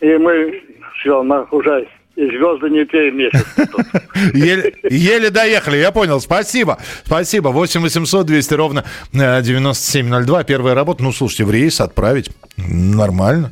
И 0.00 0.16
мы 0.16 0.62
все, 0.94 1.22
на, 1.22 1.46
уже 1.50 1.86
звезды 2.26 2.70
не 2.70 2.84
те 2.86 3.10
месяц. 3.10 3.46
Еле, 4.34 4.74
еле 4.90 5.30
доехали, 5.30 5.78
я 5.78 5.92
понял. 5.92 6.20
Спасибо. 6.20 6.78
Спасибо. 7.04 7.48
8 7.48 7.80
800 7.80 8.26
200 8.26 8.54
ровно 8.54 8.84
э, 9.14 9.42
9702. 9.42 10.44
Первая 10.44 10.74
работа. 10.74 11.02
Ну, 11.02 11.12
слушайте, 11.12 11.44
в 11.44 11.50
рейс 11.50 11.80
отправить. 11.80 12.30
Нормально. 12.56 13.50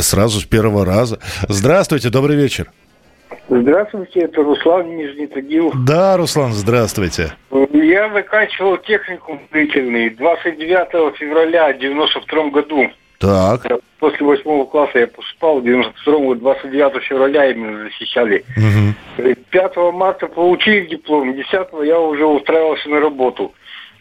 Сразу 0.00 0.40
с 0.40 0.44
первого 0.44 0.84
раза. 0.84 1.18
Здравствуйте, 1.48 2.10
добрый 2.10 2.36
вечер. 2.36 2.70
Здравствуйте, 3.48 4.20
это 4.20 4.42
Руслан 4.42 4.94
Нижний 4.94 5.26
Тагил. 5.26 5.72
Да, 5.74 6.18
Руслан, 6.18 6.52
здравствуйте. 6.52 7.32
Я 7.72 8.12
заканчивал 8.12 8.76
техникум 8.76 9.40
строительный 9.48 10.10
29 10.10 11.16
февраля 11.16 11.72
92 11.72 12.50
году. 12.50 12.90
Так. 13.18 13.66
После 13.98 14.24
восьмого 14.24 14.64
класса 14.64 15.00
я 15.00 15.06
поступал, 15.08 15.60
в 15.60 15.64
92 15.64 16.18
году, 16.18 16.34
29 16.36 17.02
февраля 17.02 17.50
именно 17.50 17.84
защищали. 17.84 18.44
Мгм. 18.56 19.34
5 19.50 19.76
марта 19.92 20.28
получили 20.28 20.86
диплом, 20.86 21.34
10 21.34 21.52
я 21.84 21.98
уже 21.98 22.24
устраивался 22.24 22.88
на 22.88 23.00
работу. 23.00 23.52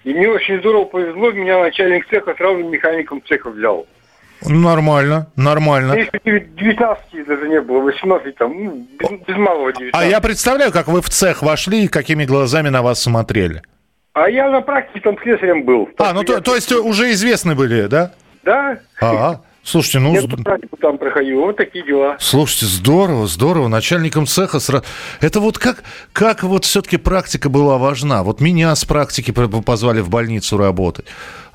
И 0.04 0.14
мне 0.14 0.30
очень 0.30 0.60
здорово 0.60 0.86
повезло, 0.86 1.32
меня 1.32 1.60
начальник 1.60 2.08
цеха 2.10 2.36
сразу 2.38 2.64
механиком 2.64 3.22
цеха 3.28 3.50
взял. 3.50 3.88
Нормально, 4.46 5.28
нормально. 5.36 5.94
Еще 5.94 6.40
19 6.40 7.26
даже 7.28 7.50
не 7.50 7.60
было, 7.60 7.80
18 7.80 8.36
там, 8.36 8.64
ну, 8.64 8.88
без, 9.00 9.10
без 9.28 9.36
малого 9.36 9.74
19. 9.74 9.96
А 9.96 10.06
я 10.06 10.22
представляю, 10.22 10.72
как 10.72 10.88
вы 10.88 11.02
в 11.02 11.10
цех 11.10 11.42
вошли 11.42 11.86
и 11.86 11.88
какими 11.88 12.24
глазами 12.26 12.70
на 12.70 12.84
вас 12.84 13.02
смотрели. 13.02 13.64
А 14.14 14.30
я 14.30 14.50
на 14.50 14.62
практике 14.62 15.00
там 15.00 15.18
слесарем 15.22 15.64
был. 15.64 15.90
А, 15.98 16.14
ну 16.14 16.24
то, 16.24 16.40
то 16.40 16.56
есть 16.56 16.72
уже 16.72 17.12
известны 17.12 17.56
были, 17.56 17.88
да? 17.88 18.14
Да, 18.48 18.80
А, 19.02 19.42
слушайте, 19.68 20.00
ну... 20.00 20.14
я 20.14 20.22
практику 20.22 20.78
там 20.78 20.98
проходил, 20.98 21.42
вот 21.42 21.58
такие 21.58 21.86
дела. 21.86 22.18
Слушайте, 22.20 22.66
здорово, 22.66 23.28
здорово. 23.28 23.68
Начальником 23.68 24.26
цеха 24.26 24.60
сразу... 24.60 24.86
Это 25.22 25.40
вот 25.40 25.58
как, 25.58 25.84
как 26.14 26.44
вот 26.44 26.66
все-таки 26.66 26.98
практика 26.98 27.50
была 27.50 27.78
важна. 27.78 28.24
Вот 28.24 28.42
меня 28.42 28.76
с 28.76 28.86
практики 28.86 29.32
позвали 29.32 30.00
в 30.00 30.10
больницу 30.10 30.58
работать. 30.58 31.06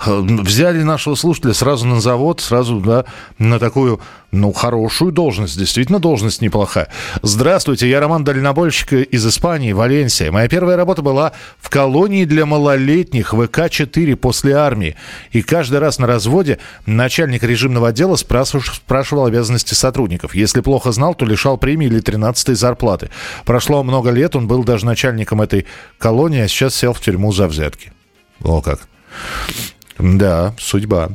Взяли 0.04 0.83
нашего 0.83 1.14
слушателя 1.14 1.52
сразу 1.52 1.87
на 1.87 2.00
завод, 2.00 2.40
сразу, 2.40 2.81
да, 2.81 3.04
на 3.38 3.61
такую, 3.61 4.00
ну, 4.33 4.52
хорошую 4.52 5.12
должность. 5.12 5.57
Действительно, 5.57 6.00
должность 6.00 6.42
неплохая. 6.42 6.88
Здравствуйте, 7.23 7.88
я 7.88 8.00
Роман 8.00 8.25
Дальнобойщик 8.25 8.92
из 8.92 9.25
Испании, 9.26 9.73
Валенсия. 9.73 10.33
Моя 10.33 10.49
первая 10.49 10.76
работа 10.76 11.02
была 11.02 11.33
в 11.61 11.71
колонии 11.71 12.25
для 12.25 12.47
малолетних 12.47 13.33
ВК-4 13.33 14.16
после 14.16 14.54
армии. 14.54 14.97
И 15.31 15.42
каждый 15.42 15.78
раз 15.78 16.00
на 16.00 16.09
разводе 16.09 16.59
начальник 16.85 17.45
режимного 17.45 17.88
отдела 17.88 18.02
спрашивал, 18.17 18.65
спрашивал 18.65 19.27
обязанности 19.27 19.75
сотрудников. 19.75 20.35
Если 20.35 20.61
плохо 20.61 20.93
знал, 20.93 21.15
то 21.15 21.25
лишал 21.25 21.59
премии 21.59 21.87
или 21.87 22.01
13 22.01 22.57
зарплаты. 22.59 23.11
Прошло 23.45 23.83
много 23.83 24.11
лет, 24.11 24.37
он 24.37 24.47
был 24.47 24.65
даже 24.65 24.87
начальником 24.87 25.41
этой 25.43 25.67
колонии, 25.99 26.41
а 26.41 26.49
сейчас 26.49 26.75
сел 26.75 26.93
в 26.93 27.01
тюрьму 27.01 27.33
за 27.33 27.49
взятки. 27.49 27.93
О 28.43 28.61
как. 28.61 28.81
Да, 29.99 30.55
судьба. 30.59 31.11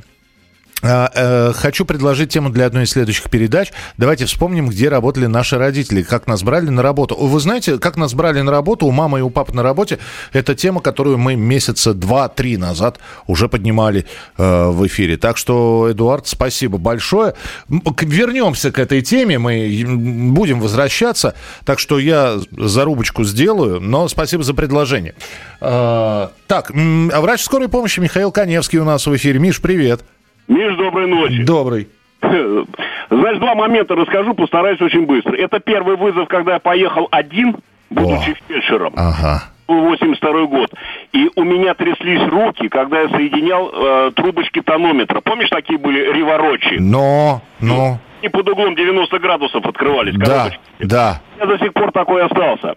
А, 0.84 1.10
э, 1.14 1.54
хочу 1.54 1.86
предложить 1.86 2.30
тему 2.30 2.50
для 2.50 2.68
одной 2.68 2.84
из 2.84 2.92
следующих 2.92 3.32
передач. 3.32 3.72
Давайте 3.98 4.26
вспомним, 4.26 4.70
где 4.70 4.90
работали 4.90 5.26
наши 5.26 5.58
родители, 5.58 6.04
как 6.04 6.28
нас 6.28 6.44
брали 6.44 6.70
на 6.70 6.84
работу. 6.84 7.16
Вы 7.16 7.40
знаете, 7.40 7.80
как 7.80 7.98
нас 7.98 8.14
брали 8.14 8.42
на 8.42 8.52
работу 8.52 8.86
у 8.86 8.92
мамы 8.92 9.20
и 9.20 9.22
у 9.24 9.32
папы 9.32 9.54
на 9.54 9.64
работе, 9.64 9.98
это 10.34 10.54
тема, 10.54 10.82
которую 10.82 11.18
мы 11.18 11.36
месяца 11.36 11.96
два-три 11.96 12.58
назад 12.58 13.00
уже 13.26 13.50
поднимали 13.50 14.06
э, 14.38 14.70
в 14.70 14.86
эфире. 14.86 15.18
Так 15.18 15.38
что, 15.38 15.88
Эдуард, 15.92 16.28
спасибо 16.28 16.78
большое. 16.78 17.34
Вернемся 17.68 18.72
к 18.72 18.78
этой 18.78 19.02
теме, 19.02 19.40
мы 19.40 19.84
будем 20.32 20.60
возвращаться. 20.60 21.34
Так 21.66 21.80
что 21.80 21.98
я 21.98 22.38
зарубочку 22.52 23.24
сделаю, 23.24 23.80
но 23.80 24.08
спасибо 24.08 24.44
за 24.44 24.54
предложение. 24.54 25.16
Э, 25.60 26.28
так, 26.46 26.72
а 26.72 27.22
врач 27.22 27.42
скорой 27.42 27.68
помощи 27.68 28.00
Михаил 28.00 28.32
Коневский 28.32 28.78
у 28.78 28.86
нас 28.86 29.08
в 29.08 29.16
эфире. 29.16 29.40
Миш, 29.40 29.60
привет. 29.60 30.02
Миш, 30.48 30.76
доброй 30.78 31.08
ночи. 31.08 31.44
Добрый. 31.44 31.88
Значит, 32.22 33.40
два 33.40 33.56
момента 33.56 33.96
расскажу, 33.96 34.34
постараюсь 34.34 34.82
очень 34.82 35.06
быстро. 35.06 35.36
Это 35.36 35.60
первый 35.60 35.96
вызов, 35.98 36.28
когда 36.28 36.54
я 36.54 36.60
поехал 36.60 37.08
один, 37.12 37.56
будучи 37.90 38.36
фельдшером. 38.48 38.94
Ага. 38.96 39.44
Был 39.68 39.82
82 39.82 40.46
год. 40.46 40.72
И 41.12 41.30
у 41.36 41.44
меня 41.44 41.74
тряслись 41.74 42.22
руки, 42.30 42.70
когда 42.70 43.02
я 43.02 43.10
соединял 43.10 43.70
э, 43.72 44.12
трубочки 44.16 44.62
тонометра. 44.62 45.20
Помнишь, 45.22 45.50
такие 45.50 45.78
были 45.78 46.00
реворочи? 46.14 46.78
Но, 46.80 47.42
но, 47.60 47.98
И 48.22 48.30
под 48.30 48.48
углом 48.50 48.76
90 48.76 49.20
градусов 49.20 49.66
открывались. 49.66 50.16
да, 50.16 50.26
коробочки. 50.26 50.60
да. 50.80 51.22
Я 51.40 51.46
до 51.46 51.58
сих 51.60 51.74
пор 51.74 51.92
такой 51.92 52.24
остался. 52.24 52.76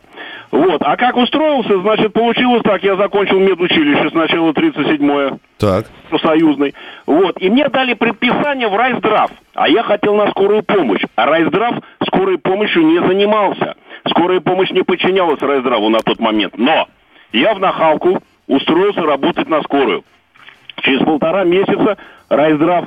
Вот. 0.50 0.82
А 0.82 0.96
как 0.96 1.16
устроился, 1.16 1.80
значит, 1.80 2.12
получилось 2.12 2.62
так. 2.64 2.82
Я 2.82 2.96
закончил 2.96 3.38
медучилище 3.38 4.10
сначала 4.10 4.50
37-е. 4.50 5.38
Так. 5.60 5.86
союзный. 6.22 6.74
Вот. 7.06 7.40
И 7.40 7.50
мне 7.50 7.68
дали 7.68 7.94
предписание 7.94 8.68
в 8.68 8.74
райздрав. 8.76 9.30
А 9.54 9.68
я 9.68 9.82
хотел 9.82 10.14
на 10.16 10.30
скорую 10.30 10.62
помощь. 10.62 11.02
А 11.16 11.26
райздрав 11.26 11.76
скорой 12.06 12.38
помощью 12.38 12.82
не 12.86 12.98
занимался. 13.06 13.74
Скорая 14.08 14.40
помощь 14.40 14.70
не 14.70 14.82
подчинялась 14.82 15.40
райздраву 15.40 15.88
на 15.90 15.98
тот 16.00 16.18
момент. 16.18 16.54
Но 16.56 16.88
я 17.32 17.54
в 17.54 17.60
нахалку 17.60 18.22
устроился 18.46 19.02
работать 19.02 19.48
на 19.48 19.62
скорую. 19.62 20.02
Через 20.82 21.04
полтора 21.04 21.44
месяца 21.44 21.98
райздрав 22.28 22.86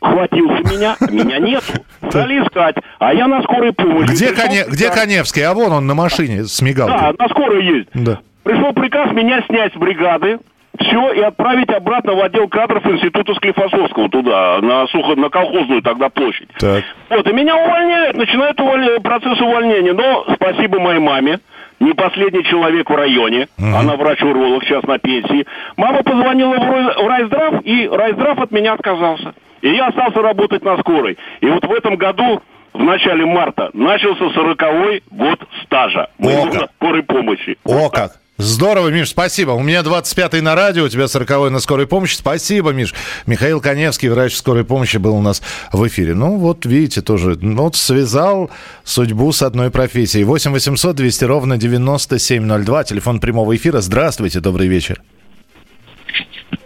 хватился 0.00 0.74
меня, 0.74 0.96
а 1.00 1.10
меня 1.10 1.38
нету. 1.38 1.72
Стали 2.08 2.42
искать, 2.42 2.76
а 2.98 3.14
я 3.14 3.28
на 3.28 3.42
скорой 3.42 3.72
помощи. 3.72 4.10
Где, 4.10 4.28
Пришел 4.28 4.46
Коне- 4.48 4.64
где. 4.68 4.90
Коневский? 4.90 5.42
А 5.42 5.54
вон 5.54 5.72
он 5.72 5.86
на 5.86 5.94
машине 5.94 6.44
с 6.44 6.60
мигалкой. 6.60 6.98
Да, 6.98 7.14
на 7.16 7.28
скорой 7.28 7.64
есть. 7.64 7.88
Да. 7.94 8.18
Пришел 8.42 8.72
приказ 8.72 9.12
меня 9.12 9.42
снять 9.46 9.72
с 9.72 9.76
бригады, 9.76 10.38
все, 10.78 11.12
и 11.12 11.20
отправить 11.20 11.68
обратно 11.70 12.14
в 12.14 12.22
отдел 12.22 12.48
кадров 12.48 12.84
Института 12.86 13.34
Склифосовского 13.34 14.08
туда, 14.08 14.58
на 14.62 14.86
сухо, 14.88 15.14
на 15.16 15.28
колхозную 15.28 15.82
тогда 15.82 16.08
площадь. 16.08 16.48
Так. 16.58 16.82
Вот, 17.10 17.26
и 17.28 17.32
меня 17.32 17.56
увольняют, 17.56 18.16
начинает 18.16 18.58
уволь- 18.58 19.00
процесс 19.00 19.40
увольнения. 19.40 19.92
Но 19.92 20.24
спасибо 20.34 20.80
моей 20.80 20.98
маме, 20.98 21.40
не 21.78 21.92
последний 21.92 22.44
человек 22.44 22.88
в 22.88 22.94
районе, 22.94 23.48
она 23.58 23.96
врач-уролог, 23.96 24.64
сейчас 24.64 24.84
на 24.84 24.98
пенсии. 24.98 25.46
Мама 25.76 26.02
позвонила 26.02 26.56
в, 26.56 27.06
райздрав, 27.06 27.62
и 27.64 27.88
райздрав 27.88 28.38
от 28.38 28.50
меня 28.50 28.72
отказался. 28.72 29.34
И 29.60 29.68
я 29.68 29.88
остался 29.88 30.22
работать 30.22 30.64
на 30.64 30.78
скорой. 30.78 31.18
И 31.40 31.46
вот 31.46 31.64
в 31.64 31.72
этом 31.72 31.96
году, 31.96 32.40
в 32.72 32.82
начале 32.82 33.26
марта, 33.26 33.70
начался 33.74 34.30
сороковой 34.30 35.02
год 35.10 35.38
стажа 35.64 36.08
моего 36.18 36.46
на 36.46 36.68
скорой 36.76 37.02
помощи. 37.02 37.58
О, 37.64 37.90
как. 37.90 38.21
Здорово, 38.38 38.88
Миш, 38.88 39.10
спасибо. 39.10 39.50
У 39.52 39.62
меня 39.62 39.80
25-й 39.82 40.40
на 40.40 40.54
радио, 40.54 40.84
у 40.84 40.88
тебя 40.88 41.04
40-й 41.04 41.50
на 41.50 41.60
скорой 41.60 41.86
помощи. 41.86 42.16
Спасибо, 42.16 42.70
Миш. 42.72 42.94
Михаил 43.26 43.60
Коневский, 43.60 44.08
врач 44.08 44.34
скорой 44.34 44.64
помощи, 44.64 44.96
был 44.96 45.14
у 45.14 45.20
нас 45.20 45.42
в 45.72 45.86
эфире. 45.86 46.14
Ну, 46.14 46.38
вот 46.38 46.64
видите, 46.64 47.02
тоже, 47.02 47.36
ну, 47.40 47.64
вот 47.64 47.76
связал 47.76 48.50
судьбу 48.84 49.30
с 49.32 49.42
одной 49.42 49.70
профессией. 49.70 50.24
8 50.24 50.50
800 50.50 50.96
200 50.96 51.24
ровно 51.24 51.58
9702, 51.58 52.84
телефон 52.84 53.20
прямого 53.20 53.54
эфира. 53.54 53.80
Здравствуйте, 53.80 54.40
добрый 54.40 54.66
вечер. 54.66 55.02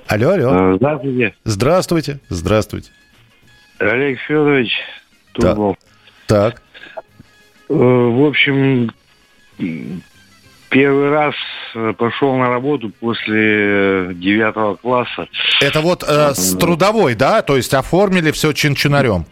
Алло, 0.07 0.31
алло. 0.31 0.77
Здравствуйте. 0.77 1.35
Здравствуйте, 1.45 2.21
здравствуйте. 2.29 2.91
Олег 3.81 4.19
Федорович, 4.21 4.71
Да. 5.37 5.49
Турбов. 5.49 5.77
Так. 6.29 6.63
Э, 7.69 7.75
В 7.75 8.25
общем, 8.25 8.93
первый 10.69 11.11
раз 11.11 11.35
э, 11.75 11.93
пошел 11.97 12.37
на 12.37 12.49
работу 12.49 12.91
после 13.01 14.15
девятого 14.15 14.77
класса. 14.77 15.29
Это 15.61 15.81
вот 15.81 16.03
э, 16.03 16.35
с 16.35 16.57
трудовой, 16.57 17.15
да? 17.15 17.43
То 17.43 17.57
есть 17.57 17.75
оформили 17.75 18.31
все 18.31 18.53
чин-чинарем? 18.53 19.27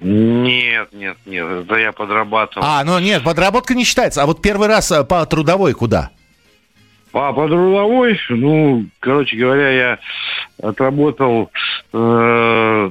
Нет, 0.00 0.88
нет, 0.92 1.16
нет, 1.24 1.46
это 1.46 1.76
я 1.76 1.92
подрабатывал. 1.92 2.66
А, 2.66 2.84
ну 2.84 2.98
нет, 2.98 3.22
подработка 3.24 3.74
не 3.74 3.84
считается. 3.84 4.22
А 4.22 4.26
вот 4.26 4.42
первый 4.42 4.68
раз 4.68 4.90
э, 4.90 5.04
по 5.04 5.24
трудовой 5.24 5.72
куда? 5.72 6.10
А 7.12 7.32
по 7.32 7.46
трудовой, 7.46 8.18
ну, 8.28 8.84
короче 8.98 9.36
говоря, 9.36 9.70
я 9.70 9.98
отработал, 10.60 11.50
э, 11.92 12.90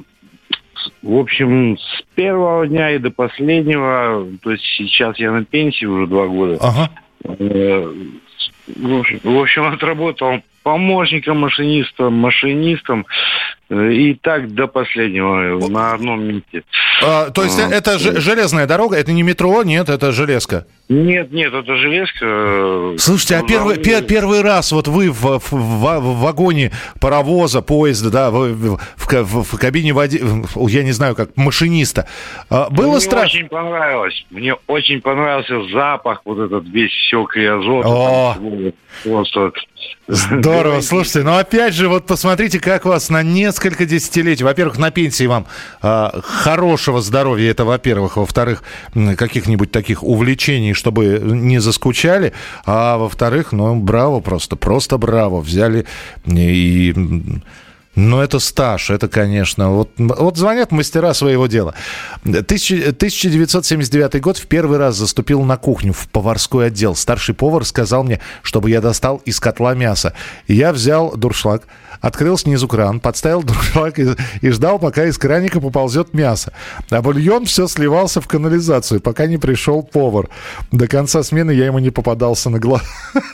в 1.02 1.14
общем, 1.18 1.76
с 1.78 2.02
первого 2.14 2.66
дня 2.66 2.92
и 2.92 2.98
до 2.98 3.10
последнего, 3.10 4.26
то 4.42 4.50
есть 4.50 4.64
сейчас 4.76 5.18
я 5.18 5.30
на 5.30 5.44
пенсии 5.44 5.84
уже 5.84 6.06
два 6.06 6.26
года. 6.26 6.58
Ага. 6.60 6.90
Э, 7.24 7.92
в 8.66 9.38
общем, 9.40 9.64
отработал 9.64 10.42
помощником 10.62 11.38
машиниста, 11.40 12.08
машинистом, 12.10 13.06
э, 13.68 13.92
и 13.92 14.14
так 14.14 14.52
до 14.54 14.66
последнего 14.66 15.58
на 15.68 15.92
одном 15.92 16.24
месте. 16.24 16.64
А, 17.02 17.30
то 17.30 17.44
есть 17.44 17.58
А, 17.60 17.68
это 17.68 17.98
же- 17.98 18.18
железная 18.20 18.66
дорога, 18.66 18.96
это 18.96 19.12
не 19.12 19.22
метро, 19.22 19.62
нет, 19.62 19.88
это 19.88 20.12
железка. 20.12 20.66
Нет, 20.90 21.32
нет, 21.32 21.52
это 21.54 21.76
железка. 21.76 22.18
э, 22.26 22.96
Слушайте, 22.98 23.36
а 23.36 23.42
первый, 23.42 23.78
пе- 23.78 24.02
первый 24.02 24.42
раз 24.42 24.70
вот 24.70 24.86
вы 24.86 25.10
в, 25.10 25.38
в- 25.38 25.50
в- 25.50 26.20
вагоне 26.20 26.72
паровоза, 27.00 27.62
поезда, 27.62 28.10
да, 28.10 28.30
в, 28.30 28.52
в- 28.52 28.78
в 28.96 29.42
в- 29.44 29.58
кабине 29.58 29.94
води, 29.94 30.20
я 30.56 30.82
не 30.82 30.92
знаю, 30.92 31.14
как 31.14 31.36
машиниста, 31.36 32.06
а, 32.50 32.68
было 32.68 32.92
Мне 32.92 33.00
страшно? 33.00 33.38
очень 33.38 33.48
понравилось. 33.48 34.26
Мне 34.30 34.54
очень 34.66 35.00
понравился 35.00 35.62
запах, 35.72 36.20
вот 36.26 36.38
этот 36.38 36.66
весь 36.68 36.92
все 36.92 37.24
криозот. 37.24 37.86
О! 37.86 38.36
Просто... 39.04 39.52
Здорово, 40.06 40.80
слушайте, 40.82 41.22
ну 41.22 41.36
опять 41.36 41.72
же, 41.74 41.88
вот 41.88 42.06
посмотрите, 42.06 42.60
как 42.60 42.84
вас 42.84 43.08
на 43.08 43.22
несколько 43.22 43.86
десятилетий, 43.86 44.44
во-первых, 44.44 44.76
на 44.78 44.90
пенсии 44.90 45.24
вам 45.26 45.46
а, 45.80 46.20
хорошего 46.22 47.00
здоровья, 47.00 47.50
это 47.50 47.64
во-первых, 47.64 48.16
во-вторых, 48.18 48.62
каких-нибудь 49.16 49.70
таких 49.70 50.02
увлечений, 50.02 50.73
чтобы 50.74 51.20
не 51.22 51.60
заскучали, 51.60 52.32
а 52.64 52.98
во-вторых, 52.98 53.52
ну, 53.52 53.76
браво 53.76 54.20
просто, 54.20 54.56
просто 54.56 54.98
браво, 54.98 55.40
взяли 55.40 55.86
и... 56.26 56.94
м, 57.96 58.10
ну, 58.10 58.20
это 58.20 58.38
стаж, 58.38 58.90
это, 58.90 59.08
конечно. 59.08 59.70
Вот, 59.70 59.90
вот 59.98 60.36
звонят 60.36 60.72
мастера 60.72 61.14
своего 61.14 61.46
дела. 61.46 61.74
Тысяча- 62.46 62.92
1979 62.92 64.20
год 64.20 64.36
в 64.38 64.46
первый 64.46 64.78
раз 64.78 64.96
заступил 64.96 65.42
на 65.42 65.56
кухню 65.56 65.92
в 65.92 66.08
поварской 66.08 66.66
отдел. 66.68 66.94
Старший 66.96 67.34
повар 67.34 67.64
сказал 67.64 68.04
мне, 68.04 68.20
чтобы 68.42 68.70
я 68.70 68.80
достал 68.80 69.16
из 69.24 69.40
котла 69.40 69.74
мясо. 69.74 70.12
Я 70.48 70.72
взял 70.72 71.16
дуршлаг, 71.16 71.62
открыл 72.00 72.36
снизу 72.38 72.68
кран, 72.68 73.00
подставил 73.00 73.42
дуршлаг 73.42 73.98
и, 73.98 74.08
и 74.40 74.50
ждал, 74.50 74.78
пока 74.78 75.04
из 75.04 75.16
краника 75.18 75.60
поползет 75.60 76.14
мясо. 76.14 76.52
А 76.90 77.00
бульон 77.02 77.44
все 77.46 77.66
сливался 77.68 78.20
в 78.20 78.28
канализацию, 78.28 79.00
пока 79.00 79.26
не 79.26 79.38
пришел 79.38 79.82
повар. 79.82 80.28
До 80.72 80.86
конца 80.88 81.22
смены 81.22 81.52
я 81.52 81.66
ему 81.66 81.78
не 81.78 81.90
попадался 81.90 82.50
на 82.50 82.58
глаз. 82.58 82.82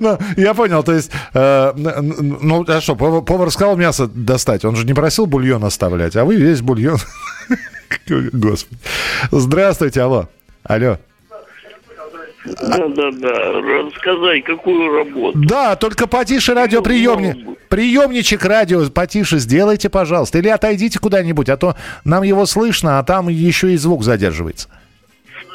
Ну, 0.00 0.18
я 0.36 0.54
понял, 0.54 0.82
то 0.82 0.92
есть, 0.92 1.10
э, 1.34 1.72
ну, 1.76 2.64
а 2.66 2.80
что, 2.80 2.94
повар, 2.96 3.45
повар 3.46 3.52
сказал 3.52 3.76
мясо 3.76 4.08
достать, 4.08 4.64
он 4.64 4.76
же 4.76 4.84
не 4.84 4.94
просил 4.94 5.26
бульон 5.26 5.64
оставлять, 5.64 6.16
а 6.16 6.24
вы 6.24 6.36
весь 6.36 6.62
бульон. 6.62 6.98
Господи. 8.32 8.80
Здравствуйте, 9.30 10.02
алло. 10.02 10.28
Алло. 10.64 10.98
Да-да-да, 12.44 13.60
рассказай, 13.60 14.40
какую 14.40 14.96
работу. 14.96 15.38
Да, 15.38 15.76
только 15.76 16.06
потише 16.06 16.54
радиоприемник. 16.54 17.58
Приемничек 17.68 18.44
радио 18.44 18.88
потише 18.88 19.38
сделайте, 19.38 19.88
пожалуйста. 19.90 20.38
Или 20.38 20.48
отойдите 20.48 20.98
куда-нибудь, 21.00 21.48
а 21.48 21.56
то 21.56 21.74
нам 22.04 22.22
его 22.22 22.46
слышно, 22.46 22.98
а 22.98 23.02
там 23.02 23.28
еще 23.28 23.72
и 23.72 23.76
звук 23.76 24.04
задерживается. 24.04 24.68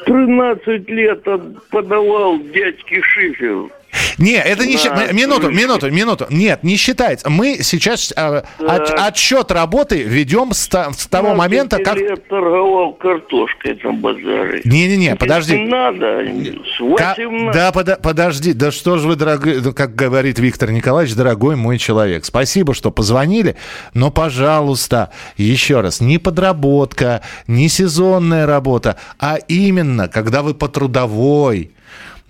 13 0.04 0.88
лет 0.88 1.24
подавал 1.70 2.38
дядьке 2.38 3.00
Шифер. 3.02 3.70
Не, 4.18 4.34
это 4.34 4.66
не 4.66 4.76
считается. 4.76 5.14
Минуту, 5.14 5.50
минуту, 5.50 5.90
минуту. 5.90 6.26
Нет, 6.30 6.62
не 6.62 6.76
считается. 6.76 7.30
Мы 7.30 7.58
сейчас 7.62 8.12
э, 8.16 8.42
от- 8.58 8.90
отсчет 8.90 9.50
работы 9.50 10.02
ведем 10.02 10.52
с, 10.52 10.62
с 10.62 10.66
того 10.68 11.28
15 11.30 11.36
момента, 11.38 11.78
как... 11.78 11.96
лет 11.96 12.26
торговал 12.28 12.92
картошкой 12.94 13.78
на 13.82 13.92
базаре. 13.92 14.60
Не-не-не, 14.64 15.16
подожди. 15.16 15.56
Надо, 15.58 16.22
с 16.24 16.78
Ка- 16.98 17.14
18 17.18 17.52
Да, 17.52 17.72
пода- 17.72 17.96
подожди, 18.02 18.52
да 18.52 18.70
что 18.70 18.98
же 18.98 19.08
вы, 19.08 19.16
дорогой, 19.16 19.60
ну, 19.60 19.72
как 19.72 19.94
говорит 19.94 20.38
Виктор 20.38 20.70
Николаевич, 20.70 21.14
дорогой 21.14 21.56
мой 21.56 21.78
человек, 21.78 22.24
спасибо, 22.24 22.74
что 22.74 22.90
позвонили, 22.90 23.56
но, 23.94 24.10
пожалуйста, 24.10 25.10
еще 25.36 25.80
раз, 25.80 26.00
не 26.00 26.18
подработка, 26.18 27.22
не 27.46 27.68
сезонная 27.68 28.46
работа, 28.46 28.96
а 29.18 29.36
именно, 29.48 30.08
когда 30.08 30.42
вы 30.42 30.54
по 30.54 30.68
трудовой, 30.68 31.70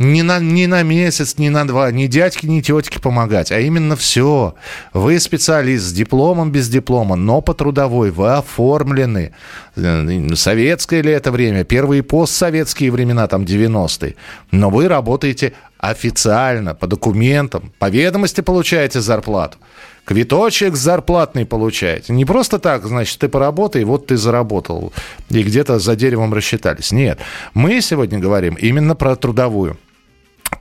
не 0.03 0.23
на, 0.23 0.41
не 0.41 0.67
на 0.67 0.83
месяц, 0.83 1.39
не 1.39 1.51
на 1.51 1.67
два, 1.67 1.91
ни 1.93 2.07
дядьки, 2.07 2.47
ни 2.47 2.61
тетки 2.61 2.99
помогать, 2.99 3.53
а 3.53 3.61
именно 3.61 3.97
все. 3.97 4.55
Вы 4.93 5.21
специалист 5.21 5.85
с 5.85 5.93
дипломом, 5.93 6.51
без 6.51 6.69
диплома, 6.69 7.17
но 7.17 7.41
по 7.41 7.55
трудовой, 7.55 8.11
вы 8.11 8.33
оформлены. 8.33 9.33
Э, 9.77 10.35
Советское 10.35 11.03
ли 11.03 11.13
это 11.13 11.31
время, 11.31 11.65
первые 11.65 12.03
постсоветские 12.03 12.91
времена, 12.91 13.27
там 13.29 13.43
90-е. 13.43 14.17
Но 14.51 14.71
вы 14.71 14.89
работаете 14.89 15.53
официально, 15.79 16.75
по 16.75 16.87
документам, 16.87 17.73
по 17.79 17.89
ведомости 17.89 18.41
получаете 18.41 19.01
зарплату. 19.01 19.59
Квиточек 20.05 20.75
зарплатный 20.75 21.47
получаете. 21.47 22.13
Не 22.13 22.25
просто 22.25 22.59
так, 22.59 22.85
значит, 22.85 23.21
ты 23.21 23.29
поработай, 23.29 23.85
вот 23.85 24.07
ты 24.07 24.17
заработал. 24.17 24.93
И 25.31 25.43
где-то 25.45 25.79
за 25.79 25.95
деревом 25.95 26.35
рассчитались. 26.35 26.91
Нет. 26.91 27.21
Мы 27.55 27.81
сегодня 27.81 28.19
говорим 28.19 28.55
именно 28.55 28.97
про 28.97 29.15
трудовую. 29.15 29.79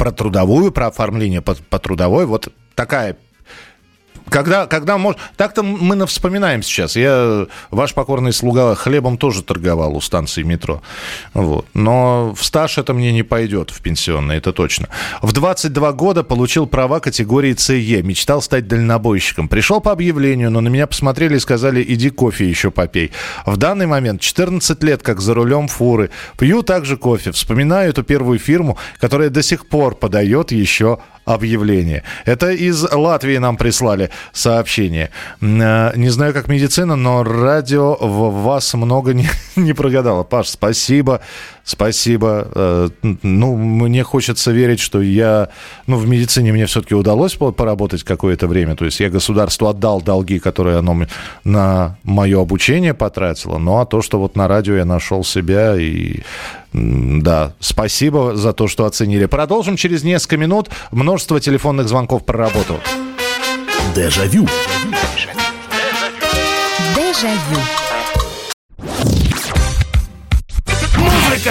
Про 0.01 0.11
трудовую, 0.11 0.71
про 0.71 0.87
оформление 0.87 1.43
по, 1.43 1.53
по 1.53 1.77
трудовой. 1.77 2.25
Вот 2.25 2.51
такая 2.73 3.17
когда, 4.32 4.65
когда 4.65 4.98
мож... 4.98 5.17
Так-то 5.36 5.62
мы 5.62 6.08
вспоминаем 6.08 6.63
сейчас. 6.63 6.96
Я, 6.96 7.48
ваш 7.70 7.94
покорный 7.94 8.32
слуга, 8.32 8.74
хлебом 8.76 9.17
тоже 9.17 9.44
торговал 9.44 9.96
у 9.96 10.02
станции 10.02 10.41
метро. 10.44 10.82
Вот. 11.34 11.65
Но 11.74 12.34
в 12.34 12.44
стаж 12.44 12.78
это 12.78 12.94
мне 12.94 13.12
не 13.12 13.24
пойдет, 13.24 13.72
в 13.72 13.82
пенсионный, 13.82 14.38
это 14.38 14.54
точно. 14.54 14.88
В 15.22 15.34
22 15.34 15.91
года 15.91 16.24
получил 16.24 16.65
права 16.65 17.02
категории 17.02 17.54
ЦЕ. 17.54 18.02
Мечтал 18.04 18.41
стать 18.41 18.67
дальнобойщиком. 18.67 19.50
Пришел 19.50 19.82
по 19.82 19.91
объявлению, 19.91 20.50
но 20.50 20.62
на 20.62 20.70
меня 20.70 20.88
посмотрели 20.88 21.36
и 21.36 21.39
сказали, 21.39 21.84
иди 21.86 22.10
кофе 22.10 22.50
еще 22.50 22.72
попей. 22.72 23.12
В 23.46 23.58
данный 23.58 23.86
момент 23.86 24.22
14 24.22 24.82
лет, 24.84 25.04
как 25.04 25.20
за 25.20 25.34
рулем 25.34 25.67
фуры. 25.67 26.10
Пью 26.38 26.63
также 26.63 26.96
кофе. 26.96 27.34
Вспоминаю 27.34 27.89
эту 27.89 28.04
первую 28.04 28.39
фирму, 28.39 28.78
которая 28.98 29.30
до 29.30 29.44
сих 29.44 29.67
пор 29.67 29.96
подает 29.96 30.54
еще 30.54 31.00
объявление. 31.25 32.03
Это 32.25 32.51
из 32.51 32.84
Латвии 32.91 33.38
нам 33.38 33.57
прислали 33.57 34.10
сообщение. 34.34 35.10
Э, 35.41 35.91
Не 35.95 36.10
знаю, 36.10 36.34
как 36.34 36.47
медицина, 36.47 36.95
но 36.95 37.23
радио 37.23 37.95
в 37.95 38.43
вас 38.43 38.73
много 38.73 39.13
не, 39.13 39.27
не 39.55 39.73
прогадало. 39.73 40.23
Паш, 40.23 40.49
спасибо, 40.49 41.21
спасибо. 41.63 42.47
Э, 42.56 42.89
Ну, 43.24 43.56
мне 43.58 44.04
хочется 44.04 44.52
верить, 44.52 44.80
что 44.80 45.02
я... 45.02 45.50
Ну, 45.88 45.97
в 45.97 46.08
медицине 46.08 46.52
мне 46.52 46.65
все-таки 46.65 46.95
удалось 46.95 47.36
по- 47.36 47.52
поработать 47.52 48.04
какое-то 48.04 48.47
время. 48.47 48.76
То 48.76 48.86
есть 48.86 49.00
я 49.00 49.10
государству 49.10 49.67
отдал 49.67 50.02
долги, 50.02 50.39
которые 50.39 50.78
оно 50.78 50.95
на 51.43 51.97
мое 52.04 52.41
обучение 52.41 52.93
потратило. 52.93 53.58
Ну, 53.58 53.78
а 53.80 53.86
то, 53.86 54.02
что 54.02 54.19
вот 54.19 54.36
на 54.36 54.47
радио 54.47 54.76
я 54.76 54.86
нашел 54.86 55.24
себя 55.24 55.76
и 55.78 56.21
Да, 56.74 57.54
спасибо 57.60 58.36
за 58.36 58.54
то, 58.54 58.67
что 58.67 58.86
оценили. 58.86 59.26
Продолжим 59.26 59.76
через 59.76 60.04
несколько 60.04 60.38
минут. 60.38 60.69
Множество 60.91 61.39
телефонных 61.39 61.88
звонков 61.88 62.26
про 62.26 62.38
работу. 62.39 62.80
Дежавю. 63.95 64.47
Дежавю. 66.95 67.81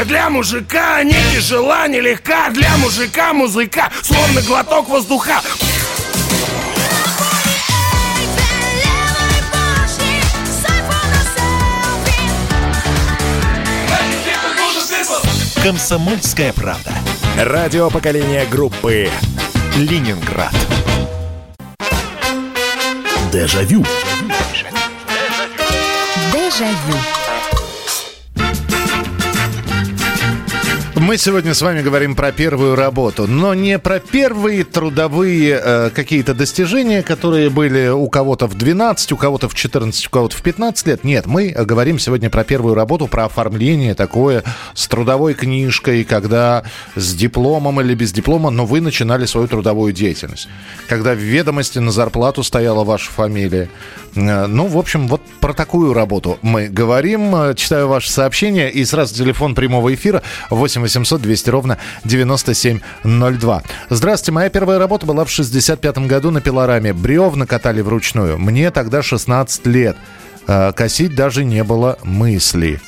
Музыка 0.00 0.14
для 0.14 0.30
мужика 0.30 1.02
не 1.02 1.12
тяжела, 1.34 1.86
не 1.86 2.00
легка 2.00 2.48
Для 2.50 2.74
мужика 2.78 3.34
музыка, 3.34 3.90
словно 4.02 4.40
глоток 4.40 4.88
воздуха 4.88 5.42
Комсомольская 15.62 16.54
правда. 16.54 16.94
Радио 17.36 17.90
поколения 17.90 18.46
группы 18.46 19.10
Ленинград. 19.76 20.54
Дежавю. 23.30 23.84
Дежавю. 26.32 27.19
Мы 31.00 31.16
сегодня 31.16 31.54
с 31.54 31.62
вами 31.62 31.80
говорим 31.80 32.14
про 32.14 32.30
первую 32.30 32.76
работу, 32.76 33.26
но 33.26 33.54
не 33.54 33.78
про 33.78 34.00
первые 34.00 34.64
трудовые 34.64 35.58
э, 35.58 35.90
какие-то 35.94 36.34
достижения, 36.34 37.02
которые 37.02 37.48
были 37.48 37.88
у 37.88 38.06
кого-то 38.10 38.46
в 38.46 38.54
12, 38.54 39.12
у 39.12 39.16
кого-то 39.16 39.48
в 39.48 39.54
14, 39.54 40.06
у 40.06 40.10
кого-то 40.10 40.36
в 40.36 40.42
15 40.42 40.86
лет. 40.86 41.02
Нет, 41.02 41.24
мы 41.24 41.48
э, 41.48 41.64
говорим 41.64 41.98
сегодня 41.98 42.28
про 42.28 42.44
первую 42.44 42.74
работу, 42.74 43.06
про 43.06 43.24
оформление 43.24 43.94
такое 43.94 44.44
с 44.74 44.86
трудовой 44.88 45.32
книжкой, 45.32 46.04
когда 46.04 46.64
с 46.94 47.14
дипломом 47.14 47.80
или 47.80 47.94
без 47.94 48.12
диплома, 48.12 48.50
но 48.50 48.66
вы 48.66 48.82
начинали 48.82 49.24
свою 49.24 49.48
трудовую 49.48 49.94
деятельность. 49.94 50.48
Когда 50.86 51.14
в 51.14 51.18
ведомости 51.18 51.78
на 51.78 51.92
зарплату 51.92 52.42
стояла 52.42 52.84
ваша 52.84 53.10
фамилия. 53.10 53.70
Э, 54.16 54.46
Ну, 54.46 54.66
в 54.66 54.76
общем, 54.76 55.08
вот 55.08 55.22
про 55.40 55.54
такую 55.54 55.94
работу 55.94 56.38
мы 56.42 56.68
говорим. 56.68 57.34
Э, 57.34 57.54
Читаю 57.54 57.88
ваше 57.88 58.12
сообщение 58.12 58.70
и 58.70 58.84
сразу 58.84 59.14
телефон 59.14 59.54
прямого 59.54 59.94
эфира 59.94 60.22
8 60.50 60.89
800 60.90 61.22
200 61.22 61.50
ровно 61.50 61.78
9702. 62.04 63.62
Здравствуйте, 63.90 64.32
моя 64.32 64.50
первая 64.50 64.78
работа 64.78 65.06
была 65.06 65.24
в 65.24 65.30
65 65.30 65.98
году 65.98 66.30
на 66.30 66.40
пилораме. 66.40 66.92
Бревна 66.92 67.46
катали 67.46 67.80
вручную. 67.80 68.38
Мне 68.38 68.70
тогда 68.70 69.02
16 69.02 69.66
лет. 69.66 69.96
Э, 70.48 70.72
Косить 70.72 71.14
даже 71.14 71.44
не 71.44 71.62
было 71.62 71.98
мысли. 72.02 72.80